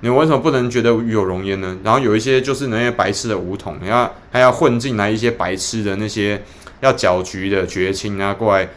[0.01, 1.79] 你为什么不能觉得与有荣焉呢？
[1.83, 6.43] 然后有一些就是那些白痴的武统，要还要混进来一些白痴的那些
[6.81, 8.69] 要搅局的觉青啊过来。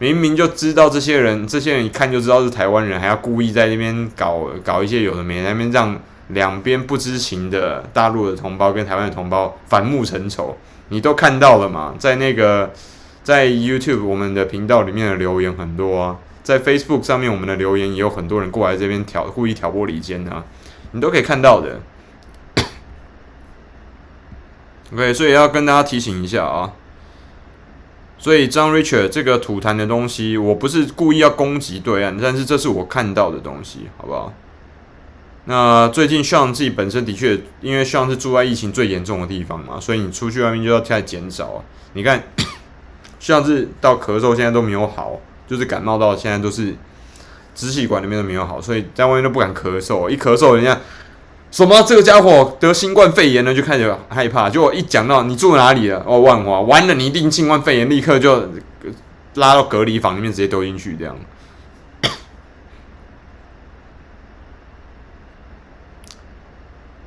[0.00, 5.94] 明明就知道这些人，这些人一看就知道是台湾人，还要故意在那边搞搞一些有的没的，那边让
[6.28, 10.56] 两边不知情的大陆的同胞跟台湾的同胞反目成仇，
[10.88, 11.94] 你都看到了嘛？
[11.98, 12.72] 在那个
[13.22, 20.42] 在 YouTube 我们的频道里面的留言很多啊，在 Facebook 上面我们的留言也有很多人过来这边挑故意挑拨离间啊，
[20.92, 21.78] 你都可以看到的。
[24.94, 26.72] OK，所以要跟大家提醒一下啊。
[28.20, 34.32] 所以张 Richard 这个吐痰的东西，我不是故意要攻击对岸，但是这是我看到的东西，好不好？
[35.46, 41.64] 那最近向自己本身的确，因为向是住在疫情最严重的地方嘛，所以你出去外面就要太减少。
[41.94, 42.22] 你看
[43.18, 46.76] 向是到咳嗽现在都没有好，就是感冒到现在都是
[47.54, 50.78] 支气管里面都没有好，所以在外面都不敢咳嗽，一咳嗽人家。
[51.50, 51.82] 什么？
[51.82, 54.48] 这个家伙得新冠肺炎了，就开始害怕。
[54.48, 58.48] 结果一讲到你住哪里了，哦，万华，完了，你一定新冠肺炎，立刻就
[59.34, 61.16] 拉到隔离房里面，直接丢进去，这样。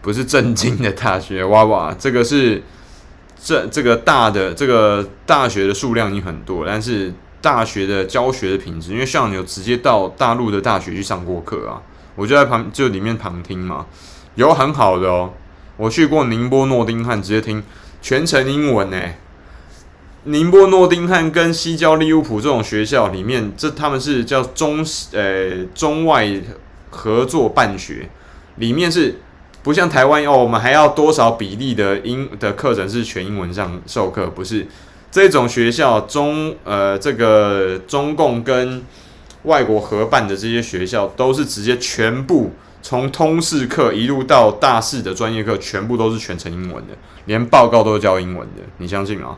[0.02, 2.62] 不是正经的大学，哇哇，这个是
[3.42, 11.82] 这这个大的这个大学的数量已经很多，但是大学的教学的品质，因为像你有直接到大陆的大学去上过课啊，
[12.16, 13.86] 我就在旁就里面旁听嘛。
[14.36, 15.32] 有很好的哦，
[15.78, 17.62] 我去过宁波诺丁汉，直接听
[18.02, 18.98] 全程英文呢。
[20.26, 26.28] 宁波诺丁汉跟西交利物浦这种学校里面，这他们是叫中呃中外
[26.90, 28.10] 合作办学，
[28.56, 29.20] 里面是
[29.62, 34.66] 不像台湾哦，我们还要多少比例的英的课程是全英文上授课，不是
[35.12, 38.82] 这种学校中呃这个中共跟
[39.44, 42.52] 外国合办的这些学校都是直接全部。
[42.84, 46.94] 从通识课一路到大四的专业课，全部都是全程英文的，
[47.26, 49.38] 连报告都是教英文的，你相信吗？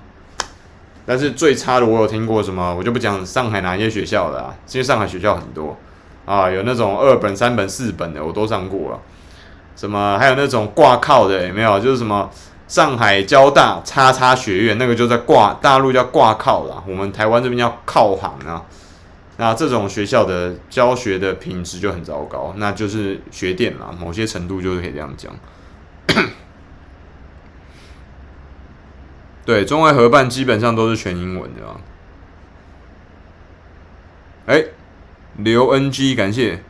[1.06, 5.78] 但是最差的，我有听过什么，我就不讲上海哪些学校的啊，因为上海学校很多
[6.26, 9.00] 啊，有那种二本、三本、四本的，我都上过了。
[9.76, 11.80] 什么还有那种挂靠的，有没有？
[11.80, 12.28] 就是什么
[12.68, 18.64] 上海交大叉叉学院，那个就在挂，大陆叫挂靠啦，我们台湾这边叫靠行啊。
[19.38, 25.34] 那这种学校的教学的品质就很糟糕，那就是学电啦，某些程度就是可以这样讲。
[29.46, 31.82] 对，中外合办基本上都是全英文的啊。
[34.48, 34.64] 哎，
[35.38, 36.64] 刘 NG 感谢，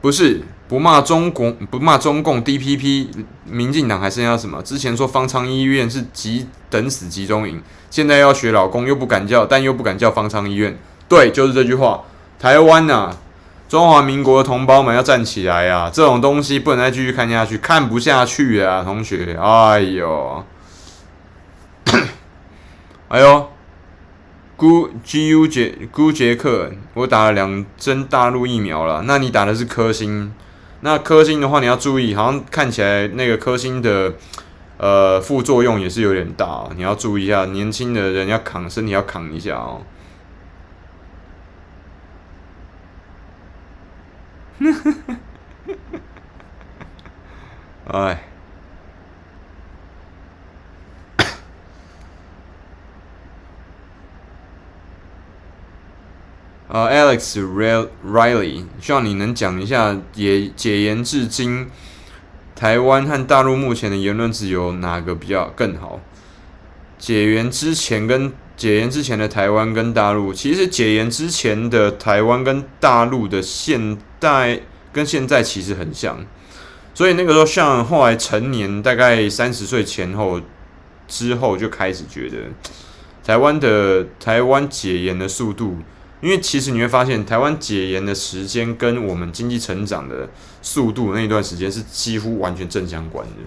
[0.00, 0.42] 不是。
[0.72, 3.08] 不骂中共，不骂中共，DPP，
[3.44, 4.62] 民进党还剩下什么？
[4.62, 10.78] 之前说方舱医院是集等死集中营，现在要学老公，又不敢叫，但又不敢叫方舱医院。
[11.10, 12.04] 对，就是这句话。
[12.38, 13.16] 台湾呐、啊，
[13.68, 15.90] 中华民国的同胞们要站起来啊！
[15.92, 19.36] 这种东西不能再继续看下去，看不下去啊，同学。
[19.38, 20.42] 哎呦，
[23.08, 23.50] 哎呦，
[24.56, 29.02] 孤 G U 杰孤杰克，我打了两针大陆疫苗了。
[29.02, 30.32] 那你打的是科兴？
[30.84, 34.12] 那科兴的话，你要注意，好像看起来那个科兴的
[34.78, 37.44] 呃副作用也是有点大，你要注意一下。
[37.46, 39.82] 年轻的人要扛，身体要扛一下哦。
[47.86, 48.31] 哎。
[56.72, 57.38] 呃、，Alex
[58.02, 61.66] Riley，希望你能讲一下解解严至今，
[62.54, 66.00] 台湾和大陆目前的言论自由哪个比较更好？
[66.98, 74.58] 解严之前跟解严之前的台湾跟大陆，其实解严之前的台湾跟大陆的现代
[74.94, 76.24] 跟现在其实很像，
[76.94, 80.40] 所以那个时候像后来成年，大概三十岁前后
[81.06, 82.38] 之后就开始觉得
[83.22, 85.76] 台湾的台湾解严的速度。
[86.22, 90.28] 因为其实你会发现，台湾解严的时间跟我们经济成长的
[90.62, 93.42] 速度那一段时间是几乎完全正相关的。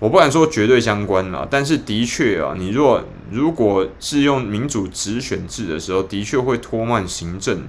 [0.00, 7.62] 我不敢说绝对相关啦，但是的确啊，你若如果是用民主直选制的时候，的确会拖慢行政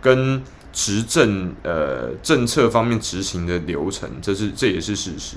[0.00, 0.40] 跟
[0.72, 5.36] 执政呃政策方面执行的流程，这是这也是事实。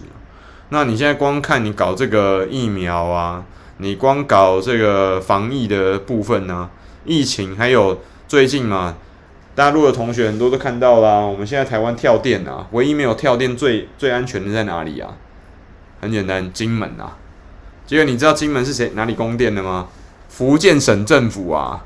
[0.69, 3.43] 那你现在光看你搞这个疫苗啊，
[3.77, 6.69] 你光搞这个防疫的部分呢、
[7.03, 7.99] 疫情还有。
[8.33, 8.95] 最近嘛，
[9.53, 11.19] 大陆的同学很多都看到啦。
[11.19, 15.13] 我们现在台湾跳电啊，唯一没有跳电最最安全的在哪里啊？
[16.01, 17.15] 很简单，金门啊。
[17.85, 19.87] 结果你知道金门是谁哪里供电的吗？
[20.29, 21.85] 福建省政府啊。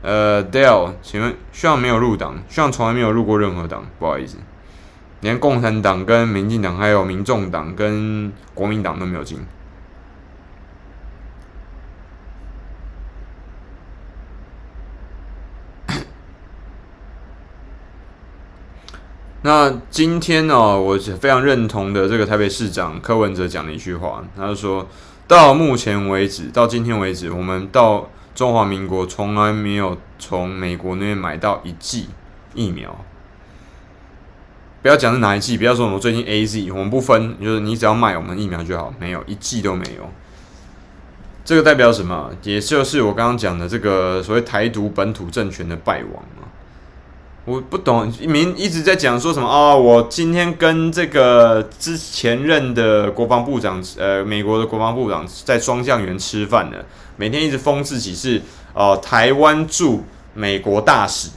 [0.00, 4.38] 呃，Dale，请问，希望没有入党，希望从来没有入过任何党，不好意思，
[5.20, 9.38] 连共产党跟民进党还有民众党跟国民党都没有进。
[19.42, 24.86] 那今天呢、哦，我非常认同的这个台北市长柯文哲讲的一句话，他就说
[25.28, 32.08] 到目前为止，到今天为止，我们到中华民国从来没有从美国那边买到一剂
[32.54, 33.04] 疫苗。
[34.82, 40.08] 不要讲是哪一剂，不要说我们最近 AZ，我们不分，就是你只要卖我们疫苗就好，没有一剂都没有。
[41.44, 42.30] 这个代表什么？
[42.42, 46.42] 也就是我刚刚讲的这个所谓台独本土政权的败亡啊。
[47.48, 56.76] 我不懂，明一直在讲说什么啊、我今天跟这个之前任的国防部长，呃，美国的国防部长在双橡园吃饭呢，
[57.16, 58.42] 每天一直封自己是
[58.74, 61.30] 哦、呃，台湾驻美国大使。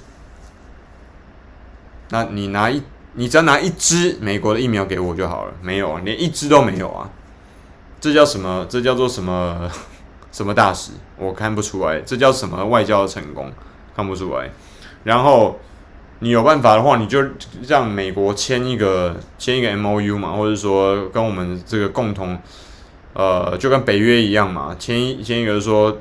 [2.10, 7.10] 那你拿一，你只要拿一支美国的疫苗给我就好了，没有，连一支都没有啊！
[8.02, 8.66] 这叫什么？
[8.68, 9.72] 这叫做什么？
[10.34, 10.92] 什么大使？
[11.16, 13.50] 我看不出来，这叫什么外交的成功？
[13.96, 14.50] 看不出来。
[15.06, 15.58] 然后。
[16.24, 17.20] 你有办法的话，你就
[17.68, 22.38] 让美国签一个签一个 MOU 嘛，或者说跟我们这个共同，
[23.14, 25.98] 呃，就跟北约一样嘛，签一签一个说，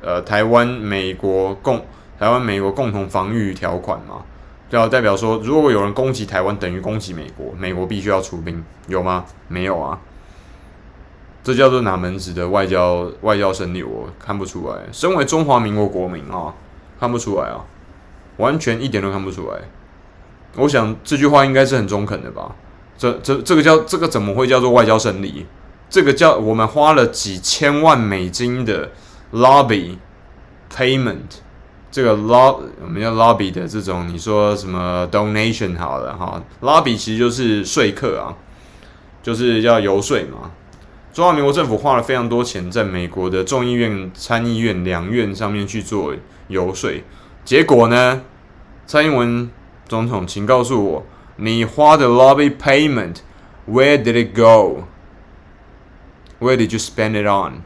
[0.00, 1.84] 呃，台湾美国共
[2.16, 4.22] 台湾美国共同防御条款嘛，
[4.70, 9.24] 就要代表说，如果有人攻击台湾，等于攻击美国，美国必须要出兵，有吗？
[9.48, 9.98] 没有啊，
[11.42, 13.82] 这叫做哪门子的外交外交胜利？
[13.82, 14.76] 我看不出来。
[14.92, 16.54] 身为中华民国国民啊，
[17.00, 17.64] 看不出来啊。
[18.38, 19.58] 完全一点都看不出来，
[20.56, 22.54] 我想这句话应该是很中肯的吧？
[22.98, 25.46] 这、这、这个叫这个怎么会叫做外交胜利？
[25.88, 28.90] 这个叫我们花了几千万美金的
[29.32, 29.96] lobby
[30.74, 31.38] payment，
[31.90, 38.34] 这个 lob 我们叫 lobby 的这种，你说什么 donation 好了哈，lobby 其实就是说客啊，
[39.22, 40.50] 就是要游说嘛。
[41.12, 46.14] 中华民国政府花了非常多钱在美国的众议院、参议院两院上面去做
[46.48, 46.90] 游说。
[47.46, 48.22] 结果呢？
[48.86, 49.48] 蔡英文
[49.88, 57.62] 总统，请告诉我，你花的 lobby payment，where did it go？Where did you spend it on？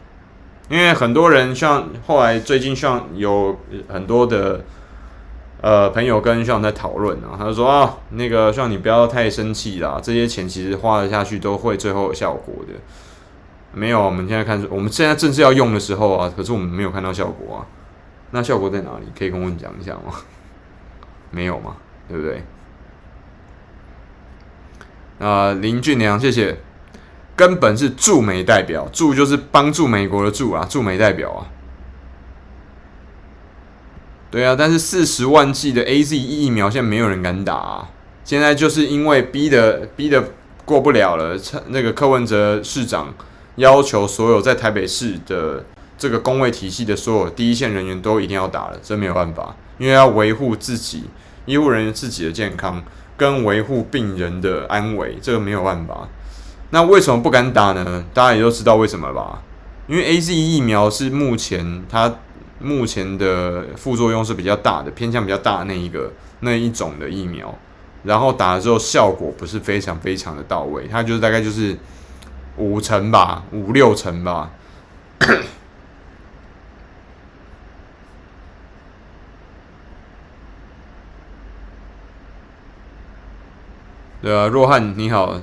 [0.69, 3.59] 因为很多人像后来最近像有
[3.89, 4.63] 很多的
[5.63, 12.75] 呃朋友跟像在讨论啊，他就说啊，那个像你不要太生气啦，这些钱其实花了下去都会最后有效果的。
[13.73, 17.65] 没有，我们现在看，我们现在正是要用的时候啊，可是我们没有看到效果啊。
[18.31, 19.07] 那效果在哪里？
[19.19, 20.15] 可以跟我讲一下吗？
[21.31, 21.77] 没有吗？
[22.09, 22.43] 对不对？
[25.19, 26.59] 啊、林俊良，谢谢。
[27.37, 31.47] 根本是驻美代表，驻就是帮助美国的驻啊，驻美代表啊。
[34.31, 37.91] 对啊，但是四十万剂的 AZ 疫苗现在没有人敢打啊。
[38.25, 40.33] 现在就是因为逼的逼的
[40.65, 41.37] 过不了了，
[41.69, 43.13] 那个柯文哲市长
[43.57, 45.65] 要求所有在台北市的
[46.01, 51.05] 这个工位体系的所有第一线人员都一定要打了，这没有办法，因为要维护自己
[51.45, 52.83] 医护人员自己的健康，
[53.19, 56.09] 跟维护病人的安危，这个没有办法。
[56.71, 58.03] 那为什么不敢打呢？
[58.15, 59.43] 大家也都知道为什么吧？
[59.87, 62.15] 因为 AZ 疫苗是目前它
[62.59, 67.55] 目前的副作用是比较大的，偏向比较大那一个那一种的疫苗，
[68.05, 71.77] 然后打了之后效果不是非常非常的到位，它就是大概就是。
[72.57, 74.51] 五成吧，五六成吧。
[84.23, 85.41] 对啊，若汉你好，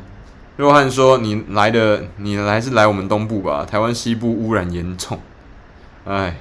[0.55, 3.65] 若汉说你来的，你来是来我们东部吧？
[3.65, 5.19] 台湾西部污染严重，
[6.05, 6.37] 哎。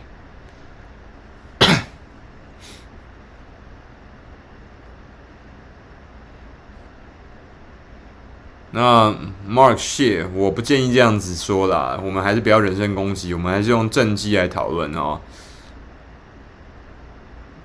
[8.72, 9.14] 那
[9.48, 15.18] Mark 谢，我不建议这样子说啦，我们还是不要人身攻击，我们还是用正机来讨论哦。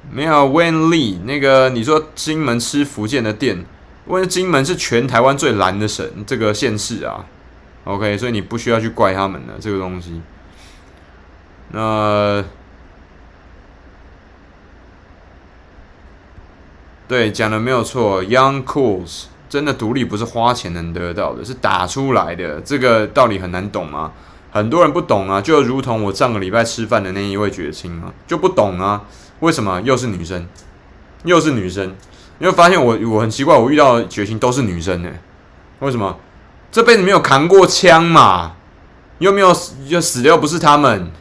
[0.10, 3.66] 没有 Wen Lee 那个，你说金门吃福建的店，
[4.08, 7.26] 因为金门是全台湾最蓝的省，这个县市啊。
[7.84, 10.22] OK，所以你不需要去怪他们的这个东西。
[11.70, 12.44] 那
[17.08, 19.26] 对，讲的没有错，Young Cools。
[19.50, 22.62] 真的独立不是花钱能得到的，是打出来的。
[22.62, 24.14] 这个道理很难懂吗？
[24.50, 29.04] 很多人不懂啊，就如同我上个礼拜吃饭的那一位绝亲啊，就不懂啊。
[29.42, 30.48] 为什么又是女生？
[31.26, 31.94] 又是女生？
[32.42, 35.10] 你会发现我我很奇怪，我遇到的绝亲都是女生呢？
[35.78, 36.18] 为什么？
[36.72, 38.54] 这辈子没有扛过枪嘛？
[39.20, 39.56] 又没有
[39.88, 41.12] 就死的又不是他们。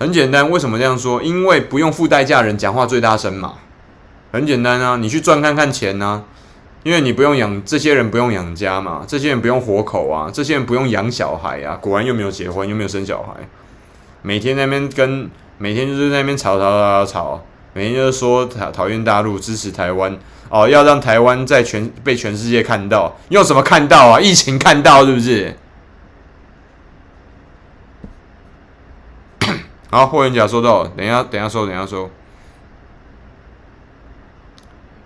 [0.00, 1.22] 很简单，为什么这样说？
[1.22, 3.54] 因为不用付代价，人讲话最大声嘛。
[4.32, 6.24] 很简单啊，你去赚看看钱啊。
[6.82, 13.48] 因为你不用养这些人，不用养家嘛，这些人不用活口啊，这些人不用养小孩啊，果然又没有结婚，又没有生小孩，
[14.22, 17.42] 每天在那边跟，每天就是在那边吵吵吵吵吵，
[17.74, 20.16] 每天就是说讨讨厌大陆，支持台湾，
[20.48, 24.20] 哦，要让台湾在全被全世界看到，用什么看到啊？
[24.20, 25.56] 疫情看到是不是？
[29.90, 32.08] 好，霍元甲收到，等一下，等一下收，等一下收。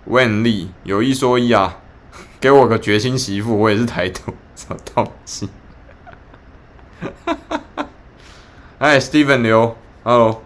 [0.05, 1.77] 万利有一说一啊，
[2.39, 5.49] 给我个决心媳妇，我也是台独，什么东西？
[8.77, 10.43] 哎，Steven 刘，Hello，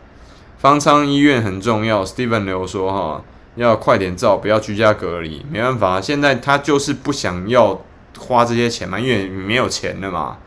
[0.63, 2.05] 方舱医院很重要。
[2.05, 3.21] Steven 刘说哈，
[3.55, 5.45] 要快点照，不要居家隔离。
[5.51, 7.81] 没办法，现在他就是不想要
[8.17, 10.37] 花这些钱嘛，因为没有钱了嘛。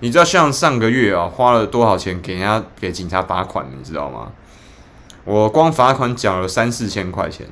[0.00, 4.32] 你知道像上个月啊，花了多少钱给人家给警察罚款，你知道吗？
[5.24, 7.46] 我光罚款缴了三四千块钱。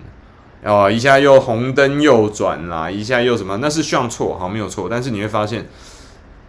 [0.64, 3.58] 哦，一下又红灯右转啦，一下又什么？
[3.58, 4.88] 那是算错，好没有错。
[4.90, 5.64] 但是你会发现，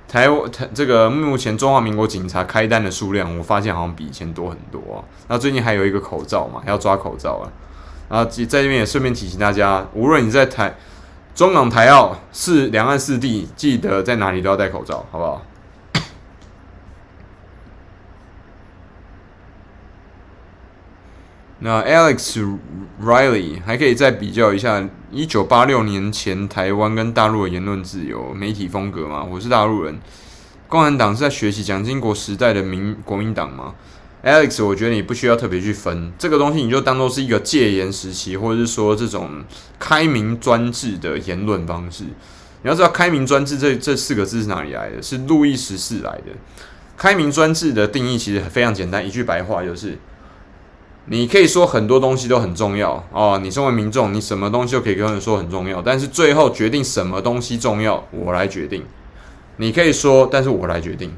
[0.08, 5.04] 台湾台这个目前中华民国警察开单的数量，我发现好像比以前多很多啊。
[5.28, 7.52] 那最近还有一个口罩嘛，要抓口罩啊。
[8.08, 10.76] 然后在这边也顺便提醒大家，无论你在台
[11.34, 15.42] 中港台澳四两岸四地，记得在哪里都要戴口罩，好不好？
[21.60, 22.58] 那 Alex
[23.02, 29.24] Riley 还可以再比较一下，一九八六年前台湾跟大陆的言论自由、媒体风格吗？
[29.24, 29.98] 我是大陆人，
[30.68, 33.74] 共产党是在学习蒋经国时代的民国民党吗
[34.26, 39.42] ？Alex，我觉得你不需要特别去分这个东西，你就当做是一个戒严时期，或者是说这种
[39.80, 42.04] 开明专制的言论方式。
[42.64, 45.02] 你要知道，开明专制这这四个字是哪里来的？
[45.02, 46.34] 是路易十四来的。
[46.98, 49.98] 开明专制的定义其实非常简单，一句白话就是。
[51.08, 58.84] 你可以说很多东西都很重要哦，你身为民众，你什么东西都可以跟人说很重要，但是最后决定什么东西重要，我来决定。
[59.58, 61.14] 你可以说，但是我来决定，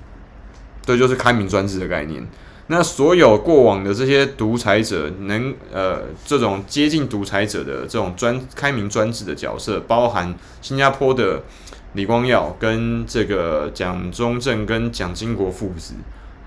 [0.84, 2.28] 这就是开明专制的概念。
[2.68, 11.42] 那所有过往的这些独裁者，能呃这种接近独裁者的这种专开明专制的角色，包含新加坡的
[11.94, 15.94] 李光耀跟这个蒋中正跟蒋经国父子。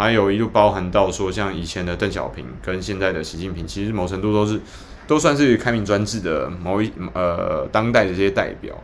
[0.00, 4.58] 还有一路包含到说，像以前的邓小平跟现在的习近平，其实某程度都是
[5.06, 8.74] 都算是开明专制的某一呃当代的这些代表。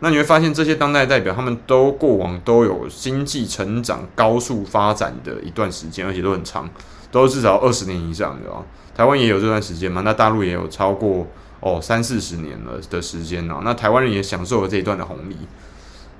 [0.00, 6.68] 那你会发现，这些当代代表他们都过往都有经济成长高速发展的一段时间，而且都很长，
[7.12, 8.60] 都至少二十年以上的啊。
[8.92, 10.00] 台湾也有这段时间嘛？
[10.00, 11.24] 那大陆也有超过
[11.60, 13.60] 哦三四十年了的时间呢。
[13.62, 15.36] 那台湾人也享受了这一段的红利，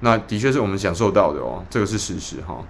[0.02, 2.62] 那的确是我们享受到的哦，这个是事实哈。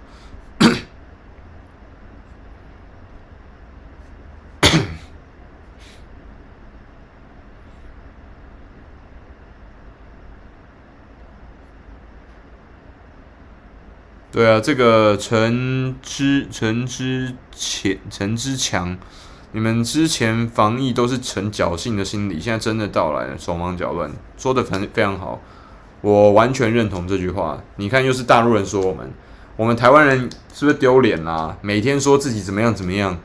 [14.37, 18.95] 对啊，这个陈之陈之前陈之强，
[19.51, 25.41] 你们之前防疫都是呈侥幸的心理，现在真的到来了，手忙脚乱，说的非非常好，
[26.01, 27.59] 我完全认同这句话。
[27.77, 29.11] 你看，又是大陆人说我们，
[29.55, 31.57] 我们台湾人是不是丢脸啦？
[31.63, 33.17] 每天说自己怎么样怎么样。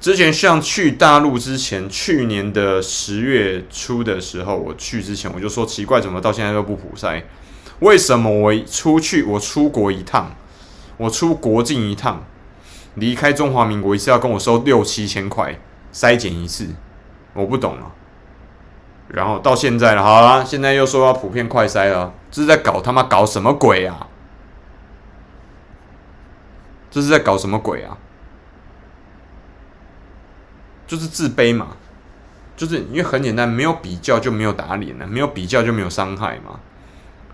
[0.00, 7.22] 之前像去大陆之前，去年的十月初的时候，我去之前我就说奇怪，怎么到现在都不普筛？
[7.78, 10.34] 为什么我出去，我出国一趟，
[11.00, 12.22] 我出国境一趟，
[12.96, 15.58] 离开中华民国一次要跟我收六七千块
[15.94, 16.68] 筛检一次？
[17.32, 17.90] 我不懂了。
[19.08, 24.08] 然后到现在了，好了，现在又说要普遍快筛了，这是在搞他妈搞什么鬼啊？
[26.90, 27.96] 这是在搞什么鬼啊？
[30.86, 31.68] 就是自卑嘛，
[32.58, 36.60] 就是因为很简单，没有比较就没有打脸了，没有比较就没有伤害嘛。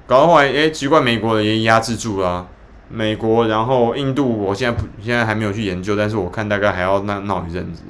[0.07, 2.47] 搞到后来，诶，奇怪，美国人也压制住了，
[2.89, 7.82] 美国，然后印度，我现在不，现在还没有去研究，但是我看大概还要闹闹一阵子。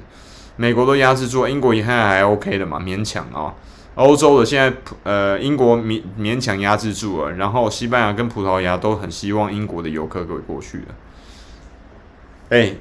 [0.57, 3.55] 美国都压制住，英国也现在还 OK 的嘛，勉强啊。
[3.95, 10.85] 欧洲的现在，呃，英国勉勉强压制住了，然后西班牙跟葡萄牙都很希望英国的游客可以过去了。
[12.51, 12.77] 诶。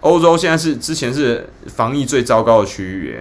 [0.00, 3.20] 欧洲现在是之前是防疫最糟糕的区域，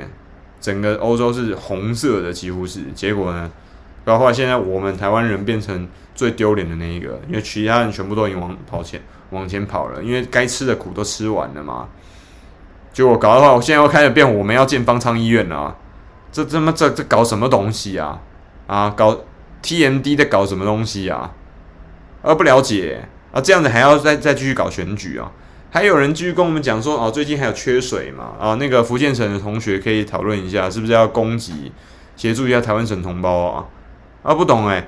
[0.59, 2.79] 整个欧洲是红色的，几乎是。
[2.95, 3.51] 结果呢，
[4.03, 9.01] 包括现在我们台湾人变成最丢脸的那一个，因为其他人全部都已经往跑前
[9.31, 11.87] 往前跑了，因为该吃的苦都吃完了嘛。
[12.93, 15.75] 结果搞的话，我现在又开始变，我们要建方舱医院了啊，
[16.31, 18.19] 这他妈这这搞什么东西啊？
[18.67, 19.17] 啊，搞
[19.63, 21.31] TMD 在搞什么东西啊？
[22.21, 25.31] 啊，不了解啊，这样子还要再再继续搞选举啊？
[25.71, 28.33] 还有人继续跟我们讲说，哦，最近还有缺水嘛？
[28.37, 31.71] 啊，那个福建省的同学可以讨论一下，是不是要供给
[32.17, 33.65] 协助一下台湾省同胞啊？
[34.21, 34.85] 啊，不懂诶，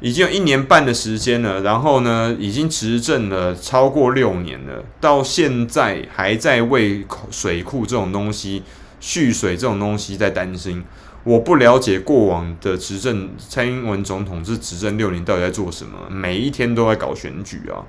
[0.00, 8.62] 已经有一年半的时间了，然后呢，已经执政了超过六年了，到现在还在为水库这种东西
[9.00, 10.84] 蓄水这种东西在担心。
[11.24, 15.98] 我不了解过往的执政，蔡英文总统是执政六年到底在做什么？
[16.08, 17.82] 每一天都在搞选举啊。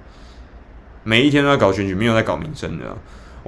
[1.04, 2.98] 每一天都在搞选举，没有在搞民生的。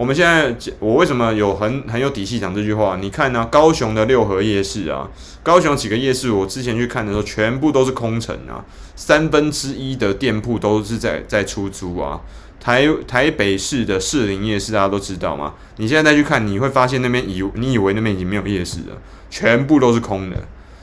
[0.01, 2.97] 我们现在，我为什么有很很有底气讲这句话？
[2.99, 5.07] 你看呢、高雄的六合夜市啊，
[5.43, 12.19] 高雄几个夜市，我之前去看的时候，全部都是空城啊，三分之一的店铺都是在在出租啊。
[12.59, 15.53] 台台北市的士林夜市，大家都知道吗？
[15.77, 18.97] 你现在再去看，你会发现那边以你以为那边已经没有夜市了，
[19.29, 20.37] 全部都是空的。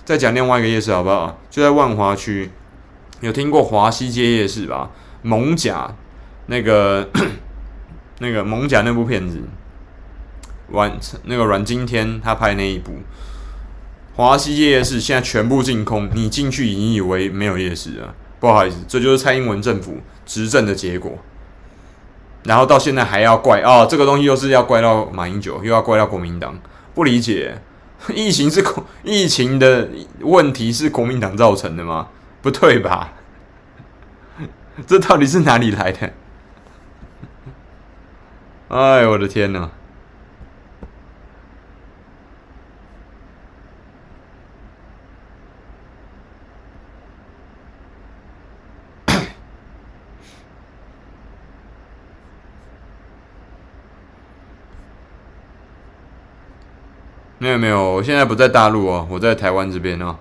[0.05, 1.41] 再讲另外一个夜市好不好？
[1.51, 2.49] 就在万华区，
[3.21, 4.89] 有听过华西街夜市吧？
[5.23, 5.93] 蒙甲。
[6.51, 7.07] 那个
[8.21, 9.41] 那个蒙甲那部片子，
[10.69, 12.93] 阮那个阮经天他拍那一部
[14.17, 18.15] 华西夜市，现在全部净空，你进去已经以为没有夜市了。
[18.41, 21.19] 不好意思，这就是蔡英文政府执政的结果。
[22.45, 26.59] 然后到现在还要怪哦，这个东西又是要怪到马英九，又要怪到国民党，
[26.95, 27.61] 不理解，
[28.15, 28.65] 疫情是
[29.03, 29.89] 疫情的
[30.21, 32.09] 问题是国民党造成的吗？
[32.41, 33.13] 不对吧？
[34.87, 36.13] 这到底是哪里来的？
[38.69, 39.71] 哎，我的天哪！
[57.39, 60.19] 没有没有，我现在不在大陆哦，我在台湾这边哦。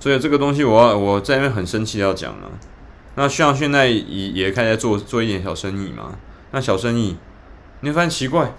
[0.00, 2.50] 所以这个东西我我在那边很生气要讲了。
[3.16, 6.16] 那像现在也也开始做做一点小生意嘛。
[6.52, 7.16] 那小生意，
[7.80, 8.54] 你发现奇怪，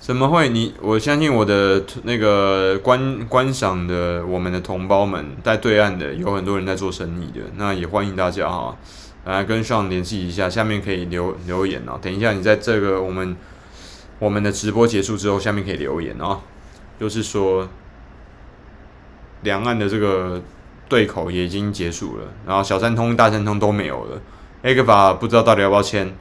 [0.00, 0.72] 怎么会你？
[0.80, 7.44] 我相信我的那个观观赏的我们的同胞们在对岸的有很多人在做生意的。
[7.56, 8.74] 那也欢迎大家哈，
[9.26, 11.98] 来跟上联系一下，下面可以留留言哦。
[12.00, 13.36] 等一下你在这个我们
[14.18, 16.40] 我们的直播结束之后，下面可以留言哦。
[16.98, 17.68] 就是说。
[19.46, 20.42] 两岸的这个
[20.88, 24.20] 对口也已经结束了，然后小三通、大三通都没有了
[24.64, 26.12] ，ECFA 不知道到底要不要签，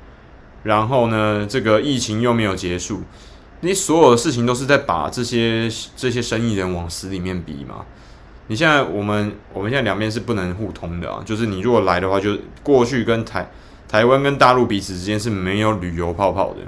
[0.62, 3.02] 然后呢，这个疫情又没有结束，
[3.62, 5.68] 你所有的事情都是在把这些
[5.98, 7.84] 这些生意人往死里面逼嘛。
[8.48, 13.50] 你现在我们我们现在两边是不能互通的啊，就是你如果来的话，就过去跟台
[13.88, 16.60] 台湾跟大陆彼此之间是没有旅游泡泡的。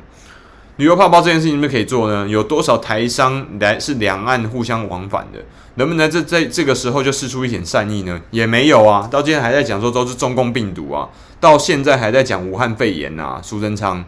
[0.77, 2.27] 旅游泡泡这件事情，你们可以做呢？
[2.27, 5.39] 有多少台商来是两岸互相往返的？
[5.77, 8.19] 能不能在在这个时候就释出一点善意呢？
[8.31, 11.07] 也没有啊，到今天还在讲说都是中共病毒啊，
[11.39, 13.39] 到现在还在讲武汉肺炎啊。
[13.43, 14.03] 苏贞昌，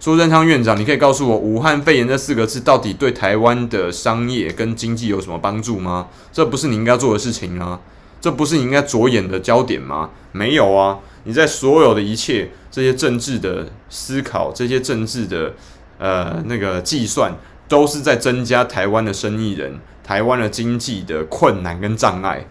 [0.00, 6.08] 苏贞昌院长，你可以告诉我，武汉肺炎这四个字到底对台湾的商业跟经济有什么帮助吗？
[6.32, 7.80] 这不是你应该做的事情啊，
[8.20, 10.10] 这不是你应该着眼的焦点吗？
[10.32, 15.54] 没有啊，你在所有的一切这些政治的思考，这些政治的
[15.98, 17.32] 呃那个计算，
[17.68, 22.46] 都是在增加台湾的生意人、台湾的经济的困难跟障碍。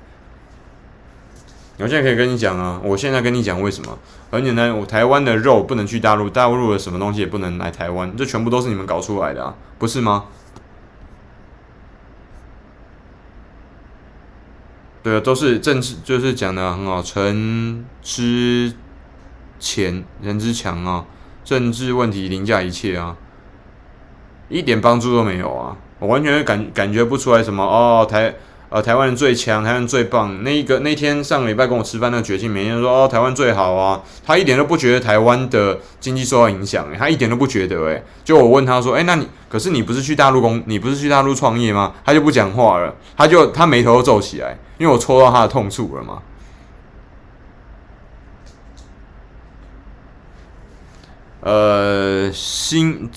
[1.79, 3.97] 我现在可以跟你讲啊，我现在跟你讲为什么？
[4.29, 10.25] 很简单，我台湾的肉不能去大陆，大陆的什么东西也不能来台湾，这全部都是你们搞出来的啊，不是吗？
[15.01, 18.73] 对啊，都是政治，就是讲的很好，陈之
[19.59, 21.05] 前，人之强啊，
[21.43, 23.17] 政治问题凌驾一切啊，
[24.47, 28.33] 一点帮助都没有啊，我完全感感觉不出来什么哦，台。
[28.69, 30.43] 呃，台湾人最强，台湾最棒。
[30.43, 41.93] 那一个那天上个礼拜跟我吃饭那个绝庆，每天说哦，台湾最好啊，他一点都不觉得台湾的经济受到影响，他一点都不觉得诶，就我问他说，诶，那你可是你不是去大陆工，你不是去大陆创业吗？
[42.03, 46.23] 他就不讲话了，他就他眉头都皱起来，因为我戳到他的痛处了嘛。
[51.41, 53.07] 呃，新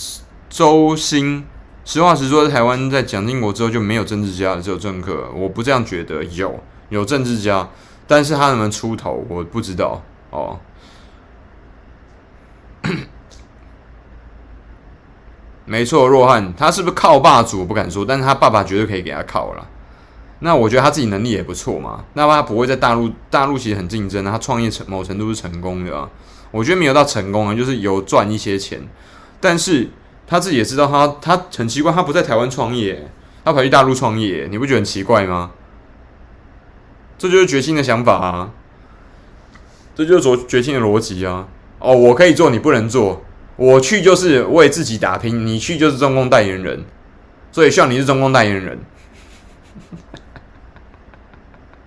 [0.50, 1.46] 周新。
[1.86, 5.30] 实话实说，台湾在蒋经国之后就没有政治家了，只有政客。
[5.32, 6.58] 我不这样觉得，有
[6.88, 7.68] 有政治家，
[8.08, 10.58] 但是他能不能出头，我不知道哦。
[15.64, 17.60] 没错，若汉他是不是靠霸主？
[17.60, 19.64] 我不敢说，但是他爸爸绝对可以给他靠了。
[20.40, 22.04] 那我觉得他自己能力也不错嘛。
[22.14, 26.10] 那他不会在大陆，大陆其实很竞争，他创业成某程度是成功的啊。
[26.50, 28.82] 我觉得没有到成功啊，就是有赚一些钱，
[29.40, 29.88] 但是。
[30.26, 33.08] 他自己也知道他，他很奇怪，他不在台湾创业，
[33.44, 35.52] 他跑去大陆创业，你不觉得很奇怪吗？
[37.16, 38.50] 这就是决心的想法啊，
[39.94, 41.46] 这就是做决心的逻辑啊。
[41.78, 43.22] 哦，我可以做，你不能做，
[43.56, 46.84] 我去就是为自己打拼，你去就是中共代言人，
[47.52, 48.78] 所以像你是中共代言人，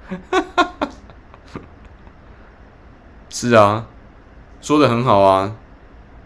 [3.30, 3.86] 是啊，
[4.62, 5.56] 说得很好啊。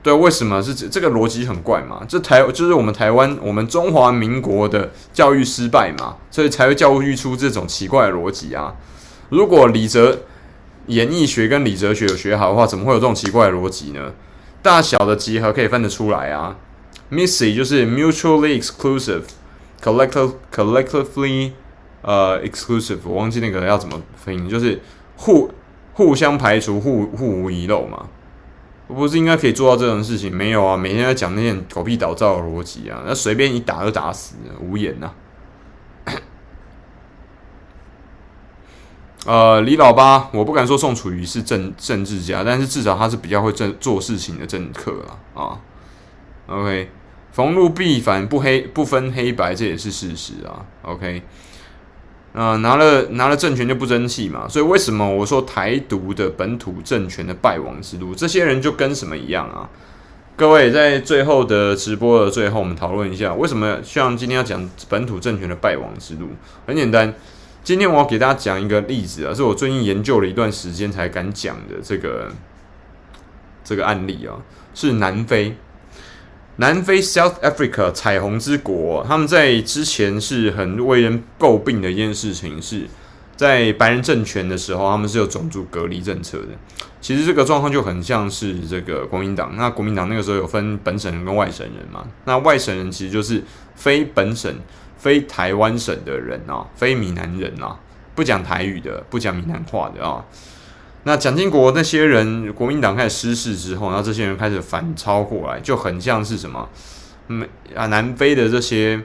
[0.04, 2.04] 对，为什么是这这个逻辑很怪嘛？
[2.10, 8.76] 这台就是我们台湾，我们中华民国的教育失败嘛，所以才会教育出这种奇怪的逻辑啊。
[9.30, 10.24] 如果李哲
[10.88, 14.12] 演艺学跟李哲学有学好的话，怎么会有这种奇怪的逻辑呢？
[14.62, 16.58] 大小的集合可以分得出来啊。
[17.10, 21.52] Missy 就是 mutually exclusive，collective collectively
[22.02, 24.82] 呃 exclusive，我忘记那个要怎么分，就是
[25.16, 25.50] 互
[25.94, 28.08] 互相排除，互互无遗漏嘛。
[28.88, 30.36] 我不是应该可以做到这种事情？
[30.36, 35.12] 没有啊，每天在讲那些狗屁倒灶的逻辑啊，那随便一打就打死，无言呐、
[36.06, 36.14] 啊。
[39.26, 45.42] 呃，李老八，我不敢说宋楚瑜是政政治家，但是至少他是比较会政做事情的政客啊。
[45.42, 45.58] 啊
[46.48, 46.90] ，OK，
[47.32, 50.66] 逢路必反，不黑不分黑白，这也是事实啊。
[50.82, 51.24] OK。
[52.34, 59.70] 啊、拿了拿了政权就不争气嘛，所以为什么我说台独的本土政权的败亡之路，这些人就跟什么一样啊？
[60.36, 66.30] 各位在最后的直播的最后，我们讨论一下为什么像今天要讲本土政权的败亡之路。
[66.66, 67.14] 很简单，
[67.64, 72.32] 今天我要给大家讲一个例子啊，是我最近研究了一段时间才敢讲的这个
[73.64, 74.34] 这个案例啊，
[74.74, 75.56] 是南非。
[76.58, 82.88] 南非 （South Africa） 彩虹之国，他们在之前是很为人诟病的一件事情，是
[83.36, 86.50] 在白人政权的时候，他们是有种族隔离政策的。
[87.02, 89.54] 其实这个状况就很像是这个国民党。
[89.58, 92.06] 那国民党那个时候有分本省人跟外省人嘛？
[92.26, 93.44] 那外省人其实就是
[93.76, 94.56] 非本省、
[94.98, 97.78] 非台湾省的人啊，非闽南人啊，
[98.14, 100.24] 不讲台语的，不讲闽南话的啊。
[101.06, 106.70] 那蒋经国那些人，国民党开始失势之后，然后这些人开始反超过来，就很像是什么，
[107.28, 107.46] 嗯
[107.76, 109.02] 啊，南非的这些，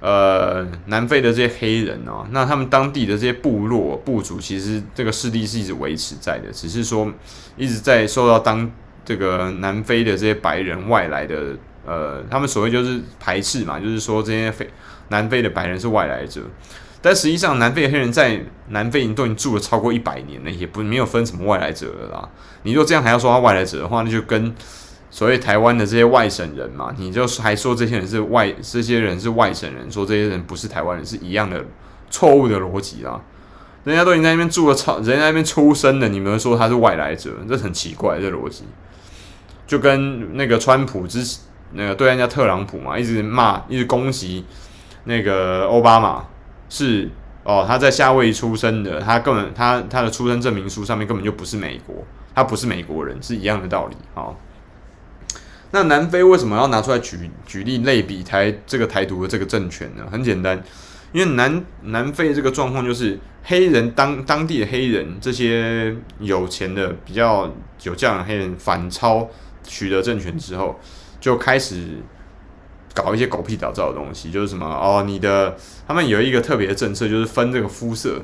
[0.00, 7.12] 呃，南非的这些黑人哦，那他们当地的这些部落部族，其实这个势力是一直维持在的，只是说
[7.56, 8.70] 一直在受到当
[9.04, 14.70] 这个南非的这些白人外来的，呃，他们所谓就是排斥嘛，就是说这些非
[15.08, 16.42] 南非的白人是外来者。
[17.04, 22.26] 但实际上，南非黑人在南非已经都已经住了超过一百年了，也不没有分什么外来者了啦。
[22.62, 24.54] 你若这样还要说他外来者的话，那就跟
[25.10, 31.62] 所谓台湾的这些外省人嘛，你就还说这些人是外，这些人是外省人，说这些人不是台湾人，是一样的
[32.08, 33.20] 错误的逻辑啦。
[33.84, 38.64] 人家都已经在那边住了超，人家那边出生的，你们说他是外来者，这很奇怪，这逻辑
[39.66, 41.22] 就跟那个川普之
[41.72, 44.46] 那个对人家特朗普嘛，一直骂，一直攻击
[45.04, 46.24] 那个奥巴马。
[46.76, 47.08] 是
[47.44, 52.04] 哦，他在夏威夷出生的，他根本他他的出生证明书上面根本就不是美国，
[52.34, 53.96] 他不是美国人，是一样的道理。
[54.12, 54.36] 好，
[55.70, 60.04] 那南非为什么要拿出来举举例类比台这个台独的这个政权呢？
[60.10, 60.60] 很简单，
[61.12, 67.48] 因为南南非这个状况就是黑人当当地的黑人这些有钱的比较
[67.84, 69.28] 有这样的黑人反超
[69.62, 70.80] 取得政权之后，
[71.20, 71.98] 就开始
[72.94, 78.22] 搞一些狗屁倒灶的东西，就是什么哦，你的他们有一个特别的政策，就是分这个肤色。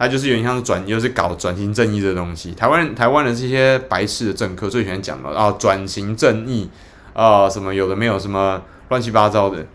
[0.00, 2.52] 它就是有点像是转，又是搞转型正义这东西。
[2.52, 6.70] 台湾台湾的这些白痴的政客最喜欢讲的啊，转型正义
[7.14, 9.66] 啊，什么有的没有什么乱七八糟的。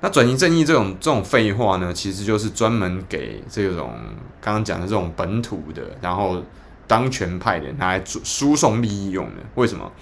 [0.00, 3.92] 那转型正义这种这种废话呢，其实就是专门给这种
[4.40, 6.42] 刚刚讲的这种本土的，然后
[6.86, 9.42] 当权派的拿来输送利益用的。
[9.56, 9.92] 为什么？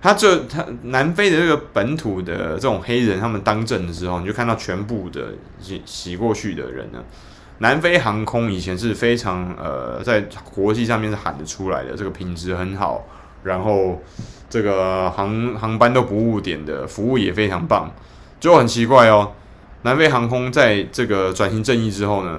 [0.00, 7.02] 他这他南非的这个本土的这种黑人，他们当政的时候，你就看到全部的洗洗过去的人呢。
[7.58, 10.20] 南非航空以前是非常呃，在
[10.54, 13.06] 国际上面是喊得出来的，这个品质很好，
[13.42, 14.02] 然后
[14.50, 17.90] 这个航航班都不误点的，服务也非常棒。
[18.38, 19.32] 就很奇怪哦，
[19.82, 22.38] 南非航空在这个转型正义之后呢，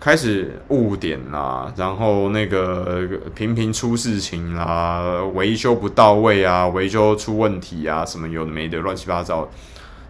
[0.00, 9.46] 开始误点啦，然后那个频频出事情啦，维修不到位啊，维修出问题啊，什么有的没的，乱七八糟。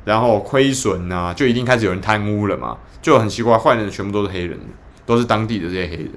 [0.04, 4.58] 然后亏损啊，就一定开始有人贪污了嘛，就很奇怪，坏人全部都是黑人，
[5.04, 6.12] 都是当地的这些黑人。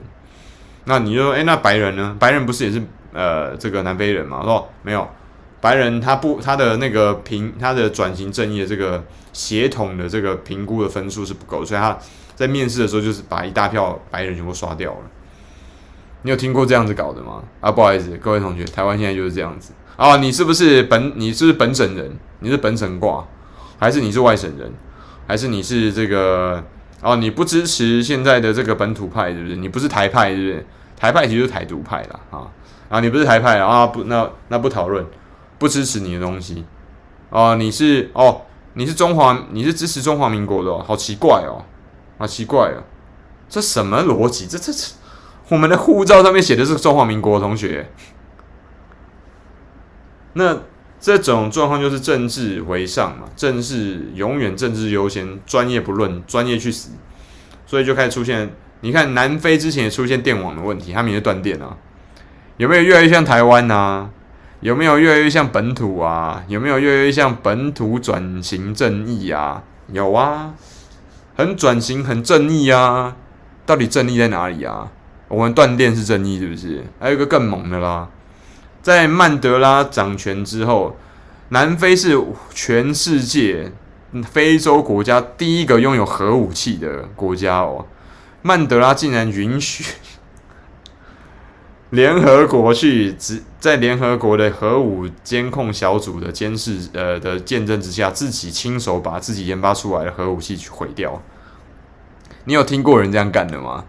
[0.86, 2.16] 那你就说，诶，那白人呢？
[2.20, 4.42] 白人不是也是呃这个南非人吗？
[4.44, 5.08] 说没有，
[5.60, 9.04] 白人他不他的那个评他的转型正义的这个
[9.34, 11.98] 协同的这个评估的分数是不够，所以他
[12.36, 15.00] 在面试的时候就是把一大票白人全部刷掉了。
[16.24, 17.44] 你有听过这样子搞的吗？
[17.60, 20.18] 啊，不好意思，各位同学，台湾现在就是这样子啊。
[20.18, 22.18] 你是不是本你是不是本省人？
[22.40, 23.26] 你是本省挂？
[23.78, 24.72] 还是你是外省人，
[25.28, 26.64] 还是你是这个
[27.02, 27.18] 哦？
[27.18, 29.58] 你不支持现在的这个本土派，是不是？
[29.58, 30.66] 你不是台派，是不是？
[30.98, 32.20] 台派其实就是台独派啦。
[32.32, 32.48] 啊！
[32.88, 33.86] 啊，你不是台派啊？
[33.88, 35.06] 不，那那不讨论，
[35.60, 36.64] 不支持你的东西
[37.30, 37.56] 哦。
[37.58, 38.44] 你是哦？
[38.76, 39.38] 你是中华？
[39.52, 40.82] 你是支持中华民国的哦？
[40.88, 41.66] 好奇怪哦！
[42.18, 42.84] 好奇怪哦！
[43.50, 44.48] 这什么逻辑？
[44.48, 44.94] 这这这，
[45.50, 47.90] 我们的护照上面写的是中华民国同学，
[50.34, 50.60] 那。
[51.04, 56.92] 这种状况就是政治为上嘛，政治永远政治优先，专业不论，专业去死，
[57.66, 58.50] 所以就开始出现。
[58.80, 61.76] 你看南非之前也出现电网的问题，他们也断电啊，
[62.56, 64.12] 有没有越来越像台湾啊？
[64.62, 66.42] 有没有越来越像本土啊？
[66.48, 69.62] 有没有越来越像本土转型正义啊？
[69.92, 70.54] 有啊，
[71.36, 73.16] 很转型，很正义啊。
[73.66, 74.92] 到底正义在哪里啊？
[75.30, 76.84] 我们断电是正义是不是？
[77.00, 78.10] 还有一个更猛的啦。
[78.82, 80.98] 在曼德拉掌权之后，
[81.50, 82.22] 南非是
[82.54, 83.72] 全世界
[84.30, 87.86] 非洲国家第一个拥有核武器的国家哦。
[88.42, 89.86] 曼德拉竟然允许
[91.94, 93.16] 联合国去
[93.60, 101.22] 在联合国的核武监控小组的监视呃的见证之下，自己亲手把自己研发出来的核武器去毁掉。
[102.46, 103.86] 你有听过人这样干的吗？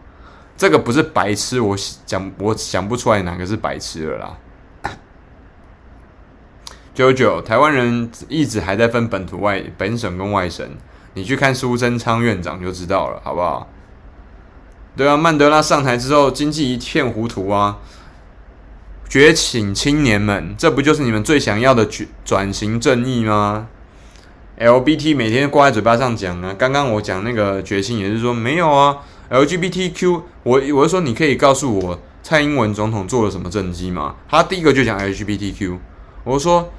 [0.54, 1.74] 这个不是白痴，我
[2.04, 4.36] 讲我想不出来哪个是白痴了啦。
[6.92, 10.68] 九九，台湾人一直还在分本土外本省跟外省，
[11.14, 13.66] 你去看苏贞昌院长就知道了，好不好？
[14.94, 17.78] 对啊，曼德拉上台之后，经济一片糊涂啊！
[19.08, 23.68] 觉醒青年们，这不就是你们最想要的转转型正义吗
[24.58, 28.98] ？LBT 每天挂在嘴巴上讲啊，刚刚我讲那个觉醒也是说没有啊
[29.30, 34.16] ，LGBTQ，我我是说你可以告诉我蔡英文总统做了什么政绩吗？
[34.28, 35.78] 他第一个就讲 LGBTQ，
[36.24, 36.72] 我说。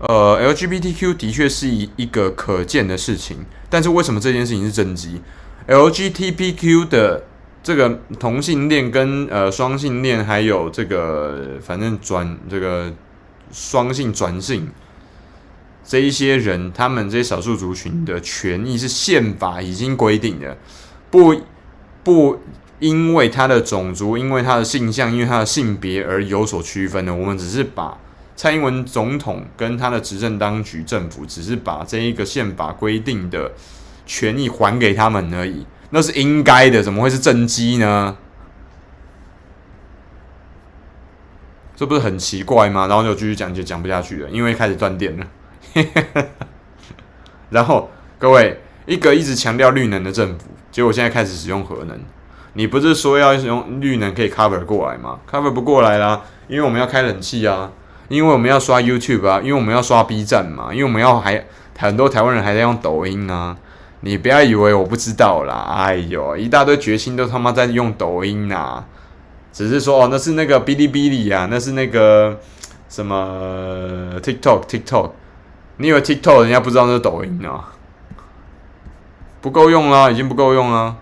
[0.00, 3.38] 呃，LGBTQ 的确是一一个可见的事情，
[3.68, 5.20] 但是为什么这件事情是政绩
[5.66, 7.24] ？LGBTQ 的
[7.68, 12.90] 这个同性恋跟呃双性恋，还有这个反正转这个
[13.52, 14.70] 双性转性
[15.84, 20.56] 这一些人，他们这些少数族群的权益是宪法已经规定的，
[21.10, 21.38] 不
[22.02, 22.40] 不
[22.78, 27.14] 因为他的种族、因为他的性向、因为他的性别而有所区分的。
[27.14, 27.98] 我们只是把。
[28.34, 33.50] 蔡英文总统跟他的执政当局政府，只是把这一个宪法规定的
[34.06, 38.16] 权益还给他们而已，那是应该的，怎么会是正畸呢？
[41.74, 42.86] 这不是很奇怪吗？
[42.86, 45.26] 然后就继续讲，就讲不下去了，因为开始断电了。
[47.50, 51.98] 然后各位，一个一直强调绿能的政府，结果现在开始使用核能，
[52.54, 57.72] 你不是说要用绿能可以 cover 过来吗？cover 不过来啦，因为我们要开冷气啊。
[58.08, 61.44] 因为我们要刷 YouTube 啊，因为我们要刷 B 站嘛，因为我们要还
[61.78, 63.54] 很多台湾人还在用抖音啊。
[64.00, 68.84] 你不要以为我不知道啦，哎呦，一大堆决心都他妈在用抖音呐。
[69.52, 72.38] 只是说哦，那是那个哔哩哔哩啊，那是那个
[72.88, 75.10] 什么 TikTok TikTok，
[75.78, 77.74] 你以为 TikTok 人家不知道那是抖音啊？
[79.40, 80.96] 不够用啦，已经不够用啦。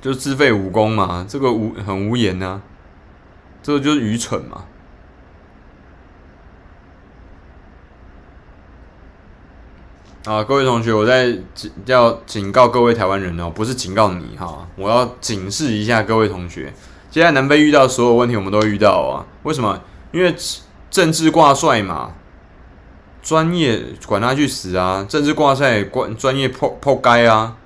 [0.00, 2.62] 就自废武功嘛，这个无很无言呐、啊，
[3.62, 4.64] 这个就是愚蠢嘛。
[10.26, 11.32] 啊，各位同学，我在
[11.84, 16.74] 要警告各位台湾人哦，不是警告你哈，我要警示一下各位同学。
[17.12, 19.22] 现在南非遇到所有问题，我们都遇到啊。
[19.44, 19.80] 为什么？
[20.10, 20.34] 因为
[20.90, 22.10] 政治挂帅嘛，
[23.22, 25.06] 专业管他去死啊！
[25.08, 27.56] 政治挂帅，管专业破破该啊！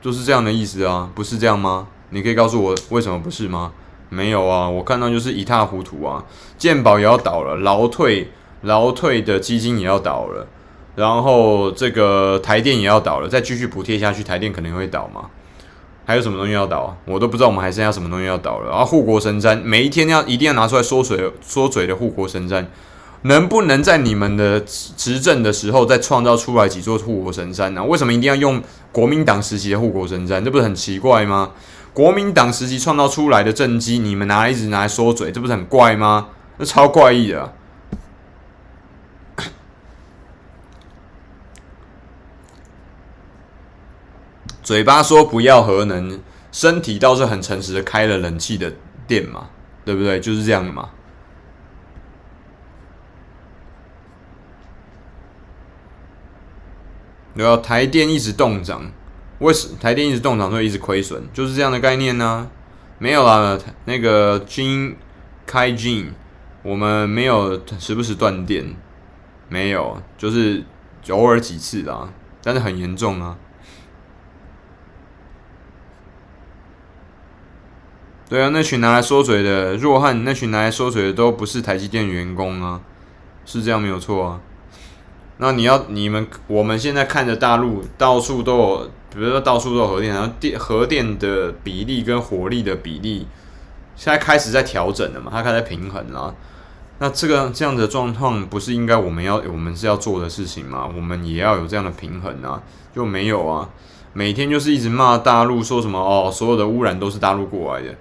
[0.00, 1.86] 就是这样的意思啊，不是这样吗？
[2.08, 3.72] 你可以告诉我为什么不是吗？
[4.08, 6.24] 没有啊，我看到就是一塌糊涂啊，
[6.56, 8.30] 健保也要倒了，劳退
[8.62, 10.46] 劳退的基金也要倒了，
[10.96, 15.26] 然后这个台电也要倒了，再继续补贴下去，台电可能会倒嘛？
[16.04, 16.96] 还有什么东西要倒？
[17.04, 18.70] 我都不知道我们还剩下什么东西要倒了。
[18.70, 22.66] 然后护国神山，每一天要一定要拿出来说嘴说嘴的护国神山。
[23.22, 27.82] 能不能在你们的执政的时候再创造出来几座护国神山呢？
[27.82, 30.44] 为什么一定要用国民党时期的护国神山？
[30.44, 31.50] 这不是很奇怪吗？
[31.92, 36.28] 国民党时期创造出来的政绩，你们拿来一直拿来说嘴，这不是很怪吗？
[36.58, 37.52] 那超怪异的。
[44.66, 48.72] 嘴巴说不要核能，身体倒是很诚实的开了冷气的
[49.06, 49.48] 店嘛，
[49.84, 50.18] 对不对？
[50.18, 50.90] 就是这样的嘛。
[57.34, 58.90] 然后台电一直冻涨，
[59.38, 62.50] 为什台电一直冻涨，所以一直亏损，就是这样的概念呢、啊？
[62.98, 64.96] 没有啦，那个金
[65.46, 66.10] 开金，
[66.64, 68.74] 我们没有时不时断电，
[69.48, 70.64] 没有，就是
[71.10, 72.08] 偶尔几次啦，
[72.42, 73.38] 但是很严重啊。
[78.28, 82.80] 对啊，那群拿来说嘴的若汉，那群拿来说嘴的都不是台积电员工啊，
[83.44, 84.40] 是这样没有错啊。
[85.38, 93.28] 那你要你们我们现在看着大陆到处都有，比如说到处都有核电，然后电核电的比例跟火力的比例
[93.94, 96.34] 现在开始在调整了嘛，它开始平衡了。
[96.98, 100.90] 那这个这样的状况不是应该我们要我们是要做的事情吗？
[100.96, 102.60] 我们也要有这样的平衡啊，
[102.94, 103.68] 就没有啊，
[104.14, 107.94] 每天就是一直骂大陆说什么哦，所有的污染都是大陆过来的，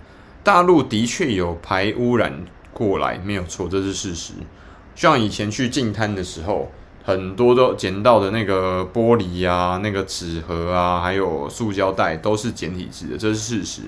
[0.46, 4.32] 大陆的确有排污染过来，没有错，这是事实。
[4.96, 6.72] 像以前去净滩的时候。
[7.08, 13.82] 很多都捡到的那个玻璃啊，那个纸盒啊，还有塑胶袋都是简体字的，这是事实。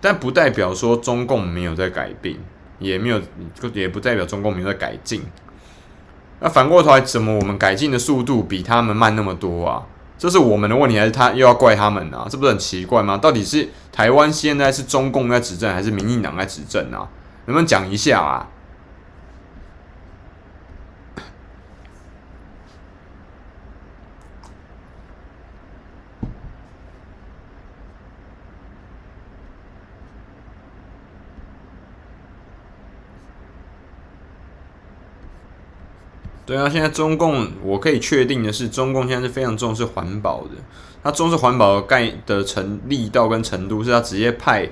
[0.00, 2.34] 但不代表说中共没有在改变，
[2.80, 3.20] 也没有，
[3.72, 5.22] 也不代表中共没有在改进。
[6.40, 9.86] 那反过头来，怎么我们改进的速度比他们慢那么多啊？
[10.20, 12.26] 这是我们的问题，还是他又要怪他们呢？
[12.28, 13.16] 这不是很奇怪吗？
[13.16, 17.08] 到底是台湾现在是中共在执政，还是民进党在执政啊？
[17.46, 18.46] 能不能讲一下啊？
[36.50, 40.50] 对啊，现在中共我可以确定的是，中共现在是非常重视环保的。
[41.00, 44.68] 他重视环保的概的程力道跟程度，是他直接派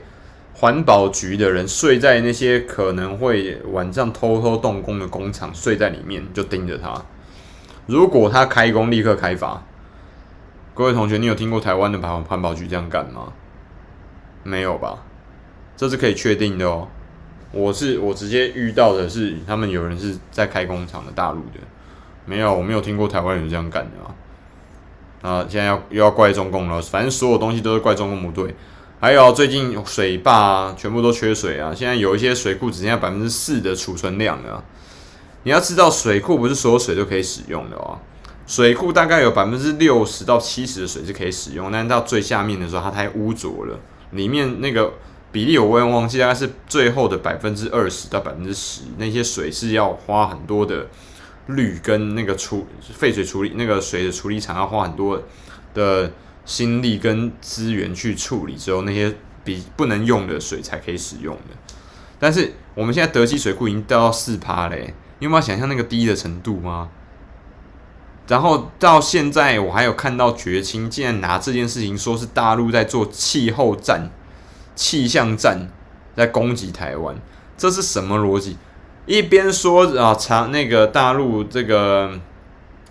[0.54, 7.00] 环保局的人睡在那些可能会晚上偷偷动工的工厂，睡在里面就盯着他。
[7.86, 9.62] 如果他开工，立刻开罚。
[10.74, 13.32] 各位同学，你有听过台湾的环环保局这样干吗？
[14.42, 15.04] 没有吧？
[15.76, 16.88] 这是可以确定的哦。
[17.51, 21.61] 我是我直接遇到的是，他们有人是在开工厂的大陆的，
[22.26, 24.12] 没有，我没有听过台湾人这样干的啊。
[25.22, 28.55] 啊，现在要又要怪中共了，反正所有东西都是怪中共不对。
[29.01, 34.62] 还有最近水坝啊，全部都缺水啊，现在有一些水库只剩下百分之四的储存量了。
[35.44, 37.99] 你要知道，水库不是所有水都可以使用的哦。
[38.46, 43.78] 水库大概有百分之六十到七十的水是可以使用，但到最下面的时候，它太污浊了，
[44.11, 44.92] 里面那个。
[45.30, 50.86] 比例我也忘记，大概是最后的百分之二十到百分之十，那些水是要花很多的
[51.48, 55.22] 氯跟那个处废水处理，那个水的处理厂要花很多
[55.74, 56.10] 的
[56.46, 59.14] 心力跟资源去处理之后，那些
[59.44, 61.56] 比不能用的水才可以使用的。
[62.18, 66.88] 但是我们现在德基水库已经掉到四趴嘞，你有没有想象那个低的程度吗？
[68.26, 74.10] 然后到现在我还有看到绝清竟然拿这件事情说是大陆在做气候战。
[74.78, 75.68] 气象站
[76.14, 77.16] 在攻击台湾，
[77.56, 78.56] 这是什么逻辑？
[79.06, 82.12] 一边说啊，查那个大陆这个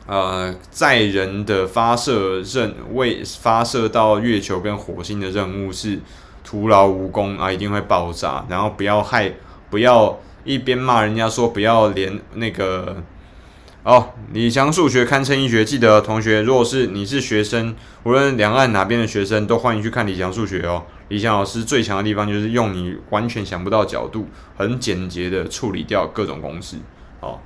[0.06, 6.02] 呃载人的发射任为发射到月球跟火星的任务是
[6.44, 8.46] 徒劳无功啊，一定会爆炸。
[8.50, 9.32] 然后不要害，
[9.70, 12.98] 不要一边骂人家说不要连那个。
[13.88, 15.64] 哦，李强数学堪称一绝。
[15.64, 17.74] 记得同学，如果是你是学生，
[18.04, 20.84] 无论两岸哪边的学生，都欢迎去看李强数学哦。
[21.08, 24.28] 李强老师最强的地方就是用你完全想不到角度，
[24.58, 26.76] 很简洁的处理掉各种公式。
[27.22, 27.40] 哦，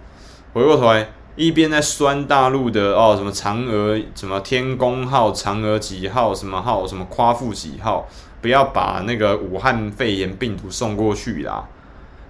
[0.54, 8.08] 回过头来，一边在酸大陆的哦，什么嫦娥，什么天宫号，嫦娥几号，什么号，什么夸父几号，
[8.42, 11.70] 不要把那个武汉肺炎病毒送过去啦。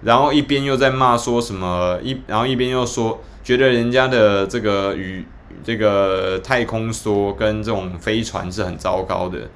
[0.02, 3.20] 然后一边又在骂说什么一，然后一边又说。
[3.44, 5.26] 觉得人家的这个与
[5.64, 9.50] 这个太空梭跟这种飞船是很糟糕的，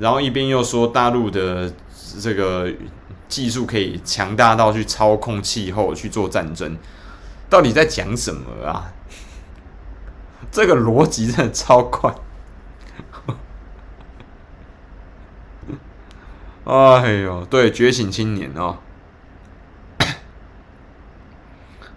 [0.00, 1.72] 然后一边又说大陆的
[2.20, 2.68] 这个
[3.28, 6.76] 技术可以强大到去操控气候去做战争，
[7.48, 8.92] 到底在讲什么啊？
[10.50, 12.12] 这个逻辑真的超怪！
[16.66, 18.78] 哎呦，对，觉醒青年哦。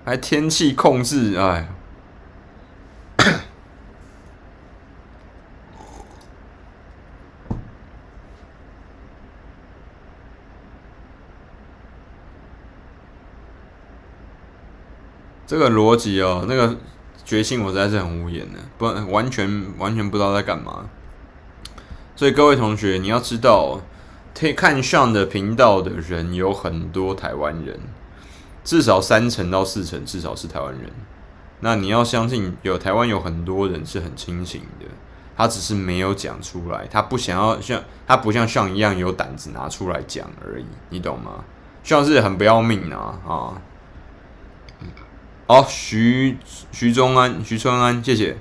[0.03, 1.67] 还天气控制，哎，
[15.45, 16.75] 这个逻辑哦，那个
[17.23, 20.89] 决心我实在是很无言的，不完全完全不知道在干嘛。
[22.15, 23.81] 所以各位同学，你要知道，
[24.55, 27.79] 看 Sean 的频道的人有很多台湾人。
[28.63, 30.89] 至少三成到四成，至少是台湾人。
[31.61, 34.85] 那你要相信，有台湾有很多人是很清醒的，
[35.37, 41.43] 他只是没有讲出来，他不想要像他不像像一样有胆子拿出来讲而已，你懂吗？
[41.83, 43.61] 像是很不要命啊啊！
[45.47, 46.37] 好，徐
[46.71, 48.37] 徐忠安、徐春安，谢谢。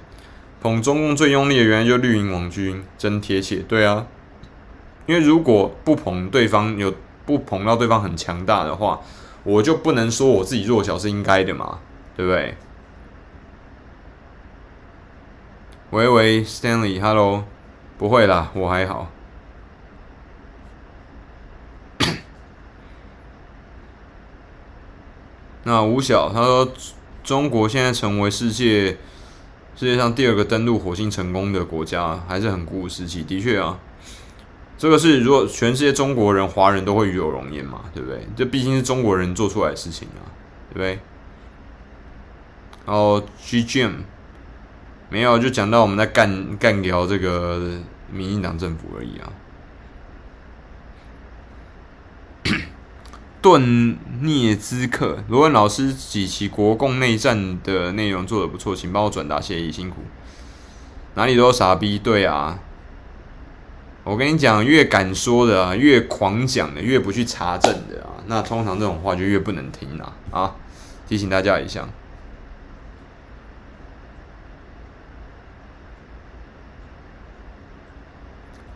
[0.61, 3.57] 捧中共最用力的原来就绿营网军，真贴切。
[3.57, 4.07] 对啊，
[5.07, 6.95] 因为如果不捧对方，有
[7.25, 9.01] 不捧到对方很强大的话。
[9.51, 11.81] 我就不能说我自己弱小是应该的嘛，
[12.17, 12.57] 对不对？
[15.91, 17.43] 喂喂，Stanley，Hello，
[17.99, 19.11] 不会啦，我还好。
[25.65, 26.73] 那吴晓他说，
[27.25, 28.99] 中国现在成为世界
[29.75, 33.25] 世界上第二个登陆火星成功的国家，还是很鼓舞士气。
[33.25, 33.81] 的确啊。
[34.81, 38.27] 这个是如果全世界中国人、华人都会与有荣焉嘛，对不对？
[38.35, 40.25] 这毕竟是中国人做出来的事情啊，
[40.71, 40.99] 对不对？
[42.87, 43.93] 然后 GGM
[45.11, 47.79] 没有，就讲到我们在干干掉这个
[48.11, 49.31] 民进党政府而已啊。
[53.43, 59.97] 顿涅兹克罗文老师几期国共内战的内容做得不错，请帮我转达谢意，辛苦。
[61.17, 62.61] 哪里都有傻逼，对啊。
[64.03, 70.57] 我跟你讲，越敢说的啊，越狂讲的，越不去查证的啊，那通常这种话就越不能听啦啊！
[71.07, 71.87] 提醒大家一下。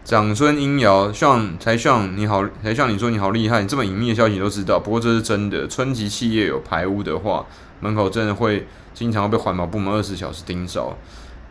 [0.05, 4.79] 长孙英尧，像才像你好，才像你说你好厉害，你这么隐秘的消息都知道。
[4.79, 7.47] 不过这是真的，村级企业有排污的话，
[7.81, 10.95] 门口真的会经常被环保部门二十四小时盯梢。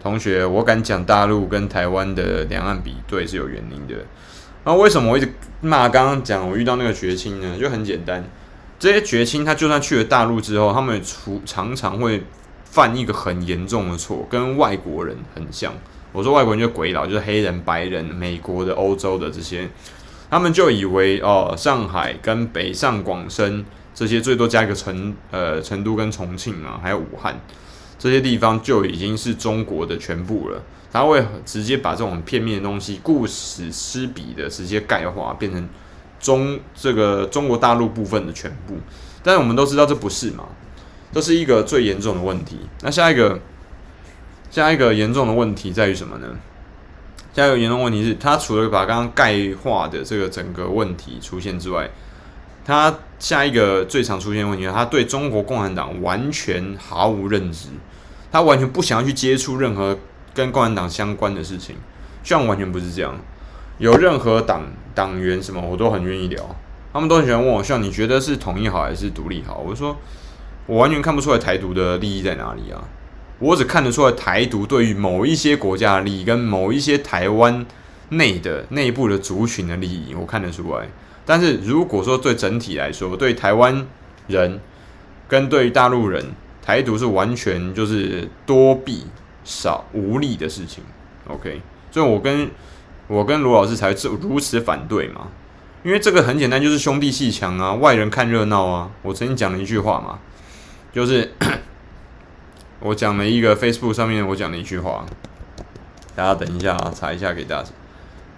[0.03, 3.95] 同学，我敢讲大陆跟台湾的两岸比对是有原因的。
[4.65, 7.57] 那为什么我一直骂刚刚讲我遇到那个绝亲呢？
[7.57, 8.21] 就很简单，
[8.77, 11.01] 这些绝亲他就算去了大陆之后，他们
[11.45, 12.21] 常常会
[12.65, 15.73] 犯一个很严重的错，跟外国人很像。
[16.11, 19.69] 我说外国人就鬼佬，就是黑人、白人、美国的、欧洲的这些，
[20.29, 27.39] 他们就以为哦，上海跟北上广深这些最多加一个成呃成都跟重庆啊，还有武汉。
[28.03, 35.69] 这些地方就已经是中国的全部了，他会直接把这种片面的东西、顾此失彼的直接概括，变成
[36.19, 38.75] 中这个中国大陆部分的全部。
[39.23, 40.43] 但我们都知道这不是嘛，
[41.13, 42.59] 这是一个最严重的问题。
[42.81, 43.39] 那下一个，
[44.51, 46.27] 下一个严重的问题在于什么呢？
[47.33, 51.89] 下一个严重问题是，他除了把刚刚概括的这个整个问题出现之外。
[52.65, 57.67] 他下一个最常出现的问题，他对中国共产党完全毫无认知，
[58.33, 59.95] 他完全不想要去接触任何
[60.33, 61.75] 跟共产党相关的事情。
[62.23, 63.15] 像完全不是这样，
[63.77, 64.63] 有任何党
[64.95, 66.43] 党员什么，我都很愿意聊。
[66.91, 69.63] 他们都很喜欢问我，像你觉得是统一好还是独立好？
[69.63, 69.95] 我说，
[70.65, 72.83] 我完全看不出来台独的利益在哪里啊！
[73.37, 77.63] 我只看得出来台独对于某一些国家利益，跟某一些台湾
[78.09, 80.87] 内的内部的族群的利益，我看得出来。
[81.23, 83.85] 但是如果说对整体来说，对台湾
[84.25, 84.59] 人
[85.27, 86.25] 跟对大陆人
[86.63, 89.05] 台独是完全就是多弊
[89.43, 90.83] 少无利的事情。
[91.27, 91.61] OK，
[91.91, 92.49] 所以我跟
[93.07, 95.27] 我跟罗老师才是如此反对嘛，
[95.83, 98.89] 因为这个很简单，就是兄弟鬩墙啊，外人看热闹啊。
[99.01, 100.19] 我曾经讲了一句话嘛，
[100.93, 101.33] 就是
[102.79, 105.05] 我讲了一个 Facebook 上面我讲了一句话，
[106.15, 107.69] 大家等一下啊，查一下给大家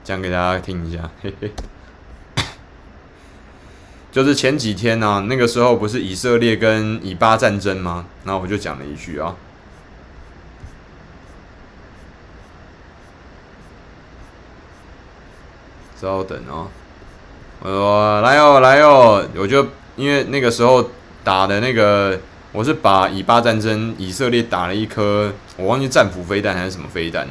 [0.03, 1.51] 讲给大家听一下，嘿嘿。
[4.15, 8.05] 就是前几天呢、啊，那个时候不是以色列跟以巴战争吗？
[8.23, 9.35] 然后我就讲了一句啊，
[15.99, 16.69] 稍等哦，
[17.59, 20.91] 我说来哦来哦，我就因为那个时候
[21.21, 22.17] 打的那个，
[22.53, 27.27] 我是把以巴战争以色列打了一颗，我忘记战斧飞弹还是什么飞弹。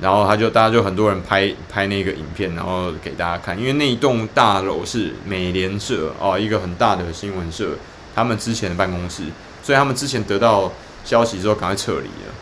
[0.00, 3.58] 然后他就，大家就很多人拍拍那个影片，然后给大家看。
[3.58, 7.72] 因为那一栋大楼是美联社哦，一个很大的新闻社，
[8.14, 9.24] 他们之前的办公室，
[9.62, 10.72] 所以他们之前得到
[11.04, 12.32] 消息之后，赶快撤离了。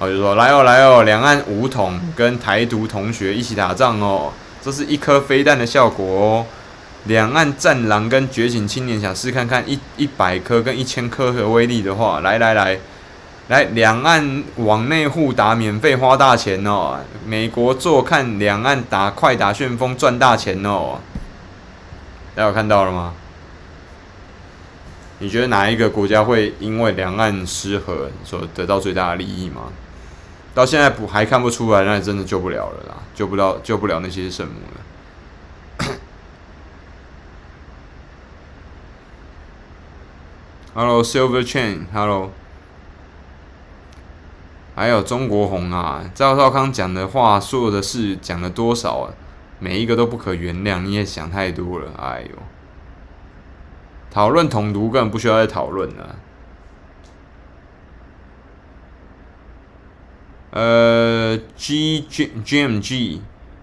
[0.00, 6.46] 然后就说来哦来哦，两岸武统跟台独同学一起打仗哦，这是一颗飞弹的效果哦。
[7.04, 12.78] 两岸战狼跟觉醒青年想试看看一一百颗跟一千颗的威力的话，来来来。
[13.48, 17.00] 来，两岸网内互打，免费花大钱哦！
[17.24, 21.00] 美国坐看两岸打快打旋风赚大钱哦！
[22.34, 23.14] 大家有看到了吗？
[25.20, 29.62] 你觉得哪一个国家会因为两岸失和所得到最大的利益吗？
[30.54, 34.80] 到现在不还看不出来，那真的救不了了啦，救不到，救不了那些圣母了。
[40.74, 42.30] Hello Silver Chain，Hello。
[44.78, 49.12] 还有中国红啊，赵少康讲的话、说的事讲了多少啊？
[49.58, 51.90] 每一个都不可原谅，你也想太多了。
[51.98, 52.36] 哎呦，
[54.08, 56.16] 讨论统独根本不需要再讨论了。
[60.52, 63.22] 呃，G G G M G，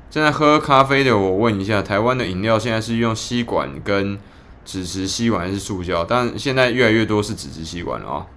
[0.09, 4.19] 正在喝咖啡的我问一下，台湾的饮料现在是用吸管跟
[4.65, 6.03] 纸质吸管还是塑胶？
[6.03, 8.27] 但现在越来越多是纸质吸管了啊。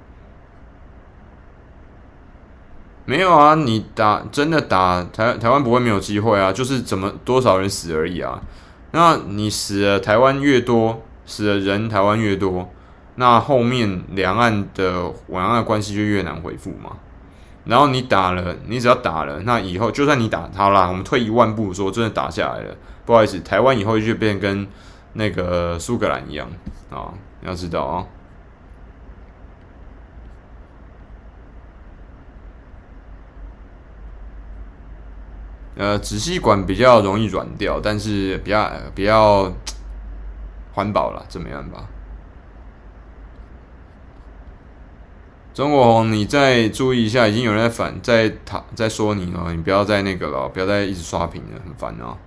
[3.09, 8.39] 没有啊，你打真的打台台湾不会没有机会啊，就是怎么多少人死而已啊。
[8.91, 12.69] 那你死了，台湾越多，死的人台湾越多，
[13.15, 16.99] 那后面两岸的两岸的关系就越难恢复嘛。
[17.65, 24.69] 然后你打了，你只要打了，那以后就算你打好啦，我们退一万步说，真的打下来了，不好意思，台湾以后就变跟
[25.15, 26.47] 那个苏格兰一样
[26.91, 27.09] 啊，
[27.41, 28.05] 你要知道啊。
[35.79, 39.53] 呃，纸吸管比较容易软掉，但是比较比较
[40.75, 41.85] 环保了，怎么样吧？
[45.55, 52.19] 中国红，你再注意一下，已经有人在反在他在说你了，你不要再那个了，不要再一直刷屏了，很烦啊！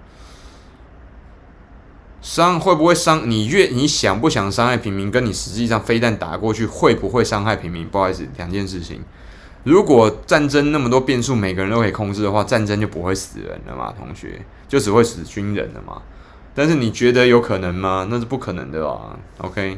[2.21, 3.29] 伤会不会伤？
[3.29, 7.85] 你越你想不想伤害平民，跟你实际上飞弹打过去会不会伤害平民？
[7.89, 9.01] 不好意思，两件事情。
[9.63, 16.01] 如果战争那么多变数，每个人都可以控制的话，战争就不会死人了嘛，同学，就只会死军人了嘛。
[16.53, 18.07] 但是你觉得有可能吗？
[18.09, 19.17] 那是不可能的啊。
[19.37, 19.77] OK。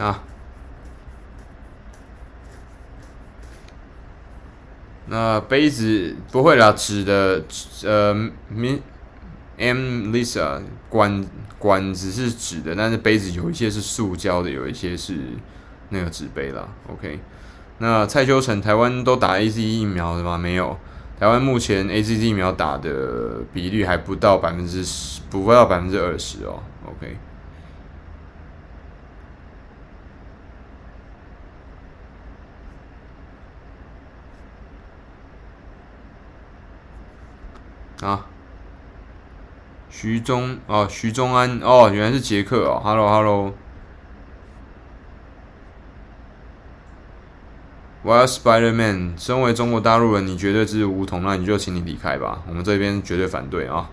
[0.00, 0.22] 啊，
[5.08, 7.44] 那杯子不会啦，纸的
[7.84, 8.14] 呃
[8.48, 8.78] ，M
[9.58, 9.76] M
[10.10, 11.26] Lisa 管
[11.58, 15.18] 管子是纸的，但是杯子有一些是塑胶的，有一些是
[15.90, 16.66] 那个纸杯啦。
[16.90, 17.20] OK，
[17.76, 20.38] 那蔡秋成，台湾都打 AZ 疫苗的吗？
[20.38, 20.78] 没有，
[21.18, 26.62] 台湾目前 AZ 疫苗打的比率还不到百分之十，不会到百分之二十哦。
[26.86, 27.18] OK。
[38.02, 38.26] 啊，
[39.90, 43.52] 徐忠哦，徐忠安哦，原来是杰克哦，Hello Hello。
[48.02, 53.90] Wild Spider-Man，身为中国大陆人，你绝对支持武统，那你就请你离开吧，我们这边绝对反对啊。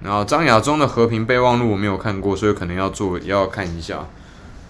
[0.00, 4.06] 然后张亚中的和平备忘录我没有看过，所以可能要做要看一下。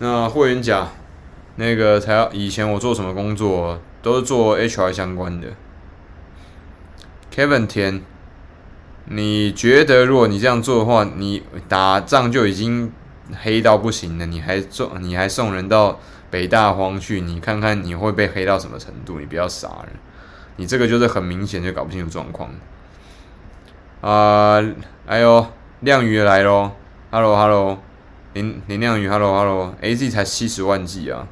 [0.00, 0.88] 那霍元甲，
[1.54, 5.48] 那个才要以前我做什么工作，都是做 HR 相关的。
[7.34, 8.02] Kevin 田，
[9.06, 12.92] 你觉得如果你这样做的话，你打仗就已经
[13.42, 15.98] 黑到不行了，你还送你还送人到
[16.30, 19.18] 北大荒去，你看看你会被黑到什么程度？
[19.18, 19.88] 你不要傻了，
[20.56, 22.50] 你这个就是很明显就搞不清楚状况。
[24.02, 24.74] 啊、呃，
[25.06, 25.46] 哎呦，
[25.80, 26.72] 亮鱼来喽
[27.10, 27.78] ！Hello Hello，
[28.34, 31.26] 林林亮鱼，Hello Hello，AZ 才七十万 G 啊！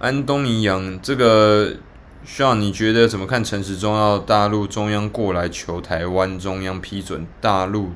[0.00, 1.76] 安东尼杨，这个
[2.24, 3.44] 需要你觉得怎么看？
[3.44, 7.90] 陈时中要大陆中央过来求台湾中央批准大陆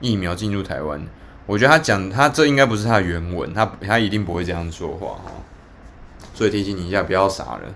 [0.00, 1.06] 疫苗进入台湾，
[1.44, 5.32] 我觉得他讲他这应该不是他的原文，他他一定不会这样说话哈。
[6.32, 7.74] 所以提醒你一下，不要傻了，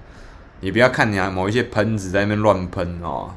[0.61, 3.35] 你不要看你某一些喷子在那边乱喷哦。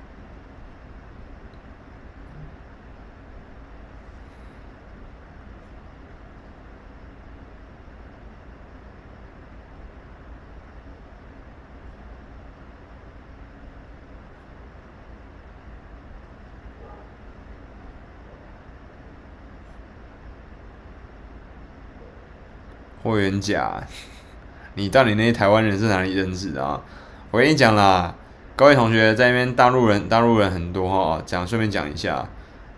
[23.06, 23.84] 霍元甲，
[24.73, 26.82] 你到底那些台湾人是哪里认识的啊？
[27.30, 28.15] 我跟你讲啦，
[28.56, 31.22] 各位同学在那边大陆人，大陆人很多哈。
[31.23, 32.27] 讲顺便讲一下，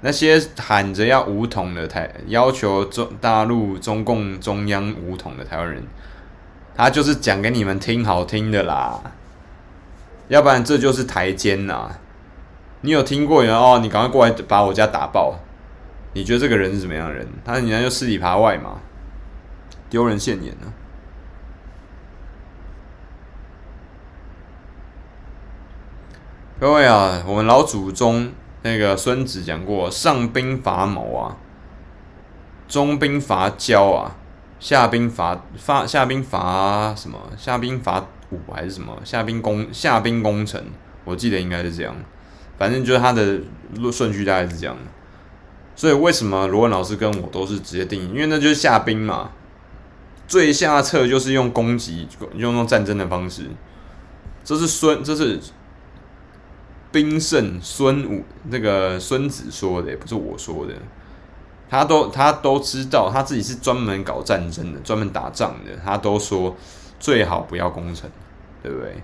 [0.02, 5.82] 那些喊着要武统的台，要求中大陆中共中央武统的台湾人，
[6.76, 9.00] 他就是讲给你们听好听的啦。
[10.28, 11.90] 要不然这就是台奸呐。
[12.82, 13.80] 你有听过有人哦？
[13.82, 15.40] 你赶快过来把我家打爆。
[16.12, 17.26] 你觉得这个人是什么样的人？
[17.46, 18.82] 他人家就尸体扒外嘛。
[19.90, 20.74] 丢人现眼呢！
[26.60, 28.32] 各位啊，我们老祖宗
[28.64, 31.38] 那个孙子讲过：上兵伐谋啊，
[32.68, 34.16] 中兵伐交啊，
[34.60, 37.18] 下兵伐伐下兵伐什么？
[37.38, 39.00] 下兵伐武还是什么？
[39.06, 40.62] 下兵攻下兵攻城，
[41.06, 41.96] 我记得应该是这样。
[42.58, 43.40] 反正就是他的
[43.92, 44.82] 顺序大概是这样的。
[45.76, 48.08] 所以为什么罗文老师跟我都是直接定义？
[48.08, 49.30] 因为那就是下兵嘛。
[50.28, 53.50] 最下策就是用攻击，用用战争的方式。
[54.44, 55.40] 这是孙，这是
[56.92, 60.74] 兵圣孙武那个孙子说的，不是我说的。
[61.70, 65.76] 他都他都知道，他自己是专门搞战争的，专门打仗的。
[65.84, 66.56] 他都说
[67.00, 68.10] 最好不要攻城，
[68.64, 69.02] 对不对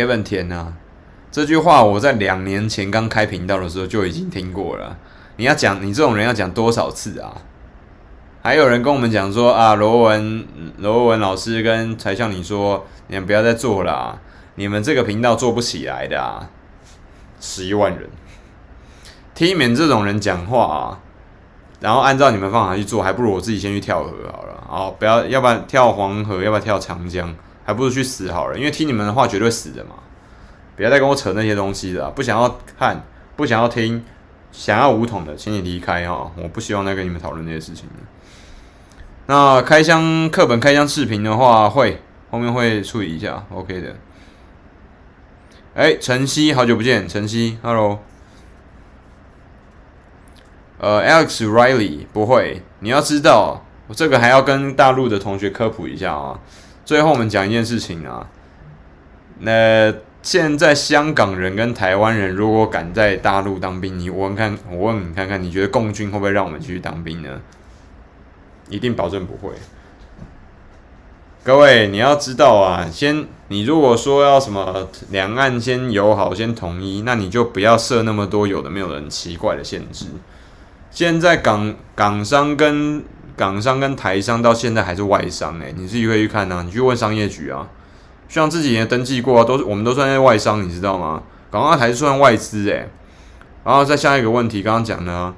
[0.00, 0.72] ？Kevin 田啊，
[1.30, 4.96] 这句话我在两年前刚开频道的时候就已经听过了。
[5.36, 7.32] 你要讲，你这种人要讲多少次啊？
[8.42, 10.46] 还有人跟我们讲说啊，罗文
[10.78, 14.18] 罗文老师跟才向你说，你们不要再做了，
[14.54, 16.48] 你们这个频道做不起来的啊。
[17.38, 18.08] 十一万人，
[19.34, 21.00] 听你们这种人讲话啊，
[21.80, 24.64] 然后按照你们方法去做，还不如我自己先去跳河好了。
[24.66, 27.34] 好，不要，要不然跳黄河，要不然跳长江。
[27.70, 29.94] 还不如去死好了，因为听你们的话绝对死的嘛！
[30.74, 33.00] 不要再跟我扯那些东西了，不想要看，
[33.36, 34.04] 不想要听，
[34.50, 36.32] 想要武统的，请你离开哈！
[36.34, 37.88] 我不希望再跟你们讨论这些事情。
[39.26, 43.94] 那开箱课本、开箱视频的话，会后面会处理一下，OK 的。
[45.74, 48.00] 哎，晨曦，好久不见，晨曦，Hello。
[50.78, 56.40] 呃，Alex Riley，不会，你要知道，我这个还要跟大陆的同学科普一下啊。
[56.90, 58.26] 最后，我们讲一件事情啊。
[59.38, 67.40] 那现在香港人跟台湾人如果敢在大陆当兵，你问看，我问你看看，你觉得共军会不会让我们去当兵呢？
[68.68, 69.54] 一定保证不会。
[71.44, 80.06] 各位，你要知道啊，先你如果说要什么两岸先友好、先统一，那你就不要设那么多有的没有的很奇怪的限制。
[80.90, 83.04] 现在港港商跟
[83.40, 87.66] 港商跟台商到现在还是外商诶、你自己可以去看呐、啊，你去问商业局啊，
[88.28, 91.22] 像自己也登记过，都是我们都算在外商，你知道吗？
[91.50, 92.90] 港澳台是算外资诶、
[93.64, 95.34] 然后再下一个问题，刚刚讲的，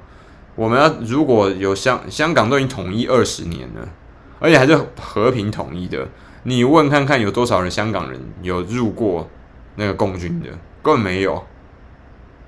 [0.55, 3.87] 我们要如果有香香港都已经统一二十年了，
[4.39, 6.09] 而且还是和平统一的，
[6.43, 9.29] 你问看看有多少人香港人有入过
[9.77, 10.49] 那个共军的，
[10.81, 11.41] 根本没有。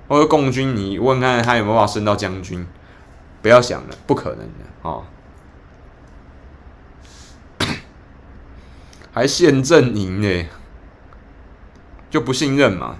[0.08, 2.64] 或者共军，你问看他有没有办法升到将军，
[3.40, 5.02] 不要想了，不可能的啊。
[9.16, 10.46] 还现阵营呢，
[12.10, 12.96] 就不信任嘛？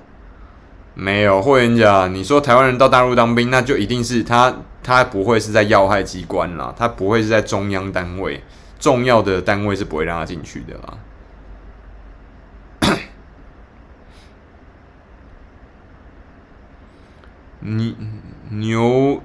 [0.94, 8.42] 没有霍元甲，你说台湾人到大陆当兵，那就一定是他，他不会是在要害机关啦，他不会是在中央单位，
[8.80, 10.96] 重要的单位是不会让他进去的啦。
[17.60, 17.94] 你
[18.48, 19.20] 牛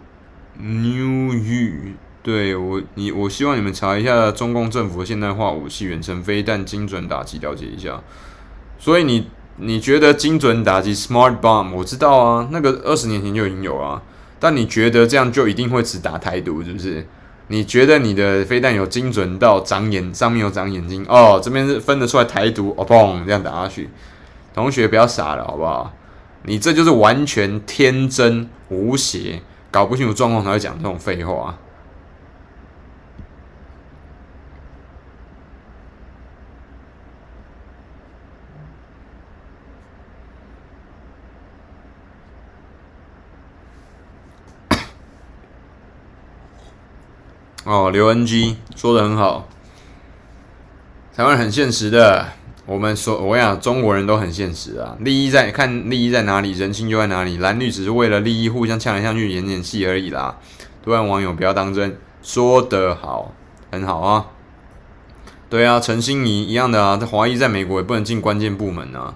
[0.57, 7.99] 牛玉，对我你我希望你们查一下中共政府的现代化武器远程飞弹精准打击，了解一下。
[8.77, 9.27] 所以你
[9.57, 14.01] 你觉得精准打击 smart bomb，我知道啊，那个二十年前就已经有啊。
[14.39, 17.05] 但你觉得这样就一定会只打台独是不是？
[17.47, 21.39] 你觉得你的飞弹有精准到长眼上面有长眼睛哦？
[21.43, 23.89] 这边是分得出来台独哦，嘣这样打下去。
[24.53, 25.93] 同学不要傻了好不好？
[26.43, 31.55] 你这就是完全天真无邪，搞不清楚状况才会讲这种废话。
[47.63, 49.47] 哦，刘恩基说的很好，
[51.15, 52.25] 台湾很现实的。
[52.65, 57.37] 我们说，我跟你讲，中国人都很现实啊，利益在看利益在哪里，人性就在哪里。
[57.37, 60.37] 蓝绿只是为了利益互相呛来呛去，演演戏而已啦。
[60.83, 63.33] 对岸网友不要当真，说得好，
[63.71, 64.27] 很好啊。
[65.49, 69.13] 对啊，陈心怡一样的啊，这华裔在美国也不能进关键部门啊。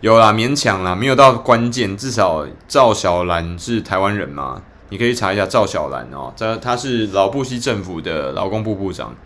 [0.00, 4.60] 有啦，勉强啦，没有到关键，至少赵小兰是台湾人嘛，
[4.92, 9.16] 你可以查一下赵小兰哦，这他是老布希政府的劳工部部长。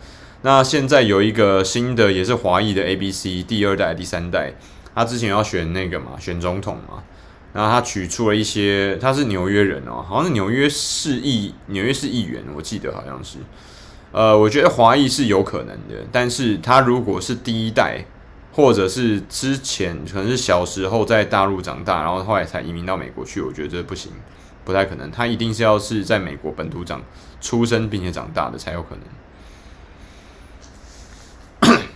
[0.42, 4.52] 那现在有一个新的，也是华裔的 ABC 第二代、第三代，
[4.94, 7.02] 他之前要选那个嘛，选总统嘛，
[7.52, 13.38] 然后他取出了一些，他是纽约人哦，好像是纽约市议纽约市议员，我记得好像是，
[14.12, 18.04] 呃，我觉得华裔是有可能的，但是他如果是第一代，
[18.52, 24.12] 或者是之前可能是小时候在大陆长大，然后后来才移民到美国去，我觉得这不行，
[24.66, 27.00] 不太可能，他一定是要是在美国本土长
[27.40, 29.04] 出生并且长大的才有可能。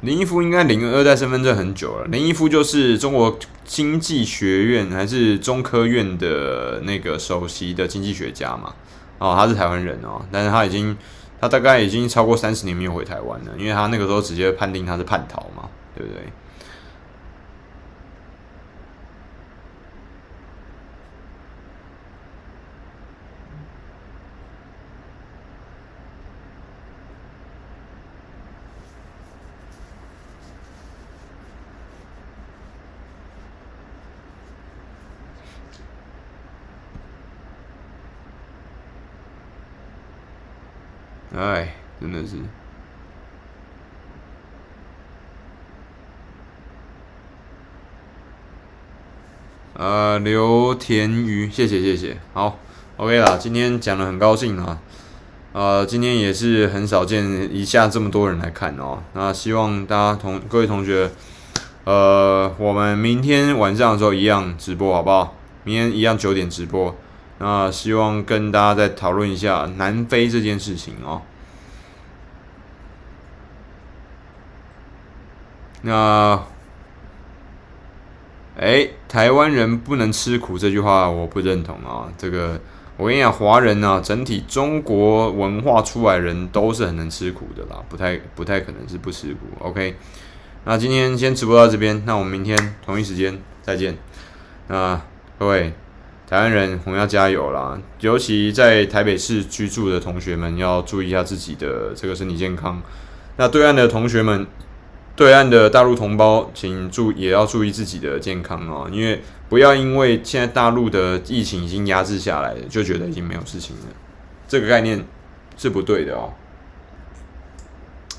[0.00, 2.06] 林一夫应该领二代身份证很久了。
[2.06, 8.74] 林一夫就是中国经济学院还是中科院的那个首席的经济学家嘛？
[9.18, 10.96] 哦，他是台湾人哦，但是他已经
[11.40, 16.22] 他大概已经超过三十年没有回台湾了，因为他那个时候直接判定他是叛逃嘛，对不对？
[41.34, 42.36] 哎，真的是。
[49.74, 52.58] 呃，刘田瑜，谢谢谢谢，好
[52.96, 54.80] ，OK 啦，今天讲的很高兴啊，
[55.52, 57.24] 呃，今天也是很少见
[57.54, 61.10] 一下这么多人来看哦，那希望大家同各位同学，
[61.84, 65.36] 呃，我们明天晚上的时候一样直播好不好？
[65.62, 66.96] 明天一样九点直播。
[67.40, 71.22] 那希望跟大家再讨论一下南非这件事情哦。
[75.82, 76.42] 那，
[78.58, 82.12] 哎，台湾人不能吃苦这句话我不认同啊。
[82.18, 82.60] 这个
[82.96, 89.46] 我跟你讲，华人啊，整体中国文化出来人都是很能吃苦的啦，不太不太可能是不吃苦。
[89.60, 89.94] OK，
[90.64, 93.96] 那今天先直播到这边，那我们明天同一时间再见。
[94.66, 95.00] 那
[95.38, 95.72] 各位。
[96.28, 97.80] 台湾人，我们要加油啦！
[98.00, 102.82] 尤其在台北市居住的同学们，要注意一下自己的这个身体健康。
[103.38, 104.46] 那对岸的同学们，
[105.16, 113.82] 对岸的大陆同胞，请注也要注意自己的健康哦，因为不要因为现在大陆的疫情已经压制下来了，就觉得已经没有事情了。
[114.46, 115.02] 这个概念
[115.56, 116.34] 是不对的哦。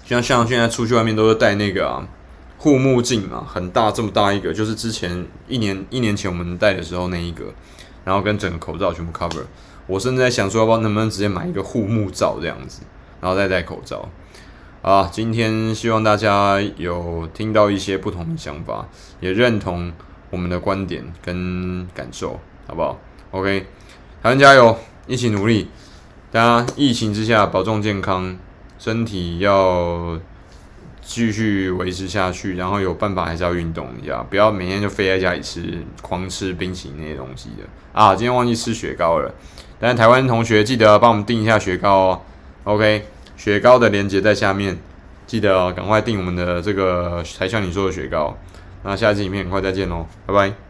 [0.04, 2.08] 像像现在出去外面都是戴那个啊
[2.58, 7.54] 护目镜嘛，很大这么大一个，就是之前一年一年前我们戴的时候那一个。
[8.10, 9.44] 然后跟整个口罩全部 cover，
[9.86, 12.82] 我甚至在想说，要不要能不能直接买一个护目罩这样子，
[13.22, 14.10] 然后再戴口罩。
[14.82, 18.88] 啊，今天希望大家有听到一些不同的想法，
[19.20, 19.94] 也认同
[20.32, 22.98] 我们的观点跟感受，好不好
[23.30, 23.68] ？OK，
[24.24, 24.76] 台湾加油，
[25.06, 25.68] 一起努力。
[26.32, 28.36] 大家疫情之下保重健康，
[28.80, 30.20] 身体要。
[31.10, 37.64] 继续维持下去，然后有办法还是要运动一下，不要每天就飞在家里吃，狂吃冰淇淋那些东西的
[38.00, 38.16] 啊！
[38.16, 39.34] 今天忘记吃雪糕了，
[39.80, 42.22] 但台湾同学记得帮我们订一下雪糕哦。
[42.66, 43.06] OK，
[43.36, 44.78] 雪糕的链接在下面，
[45.26, 48.38] 记得哦，赶快订我们的这个才像你说的雪糕。
[48.84, 50.69] 那下期影片很快再见哦，拜拜。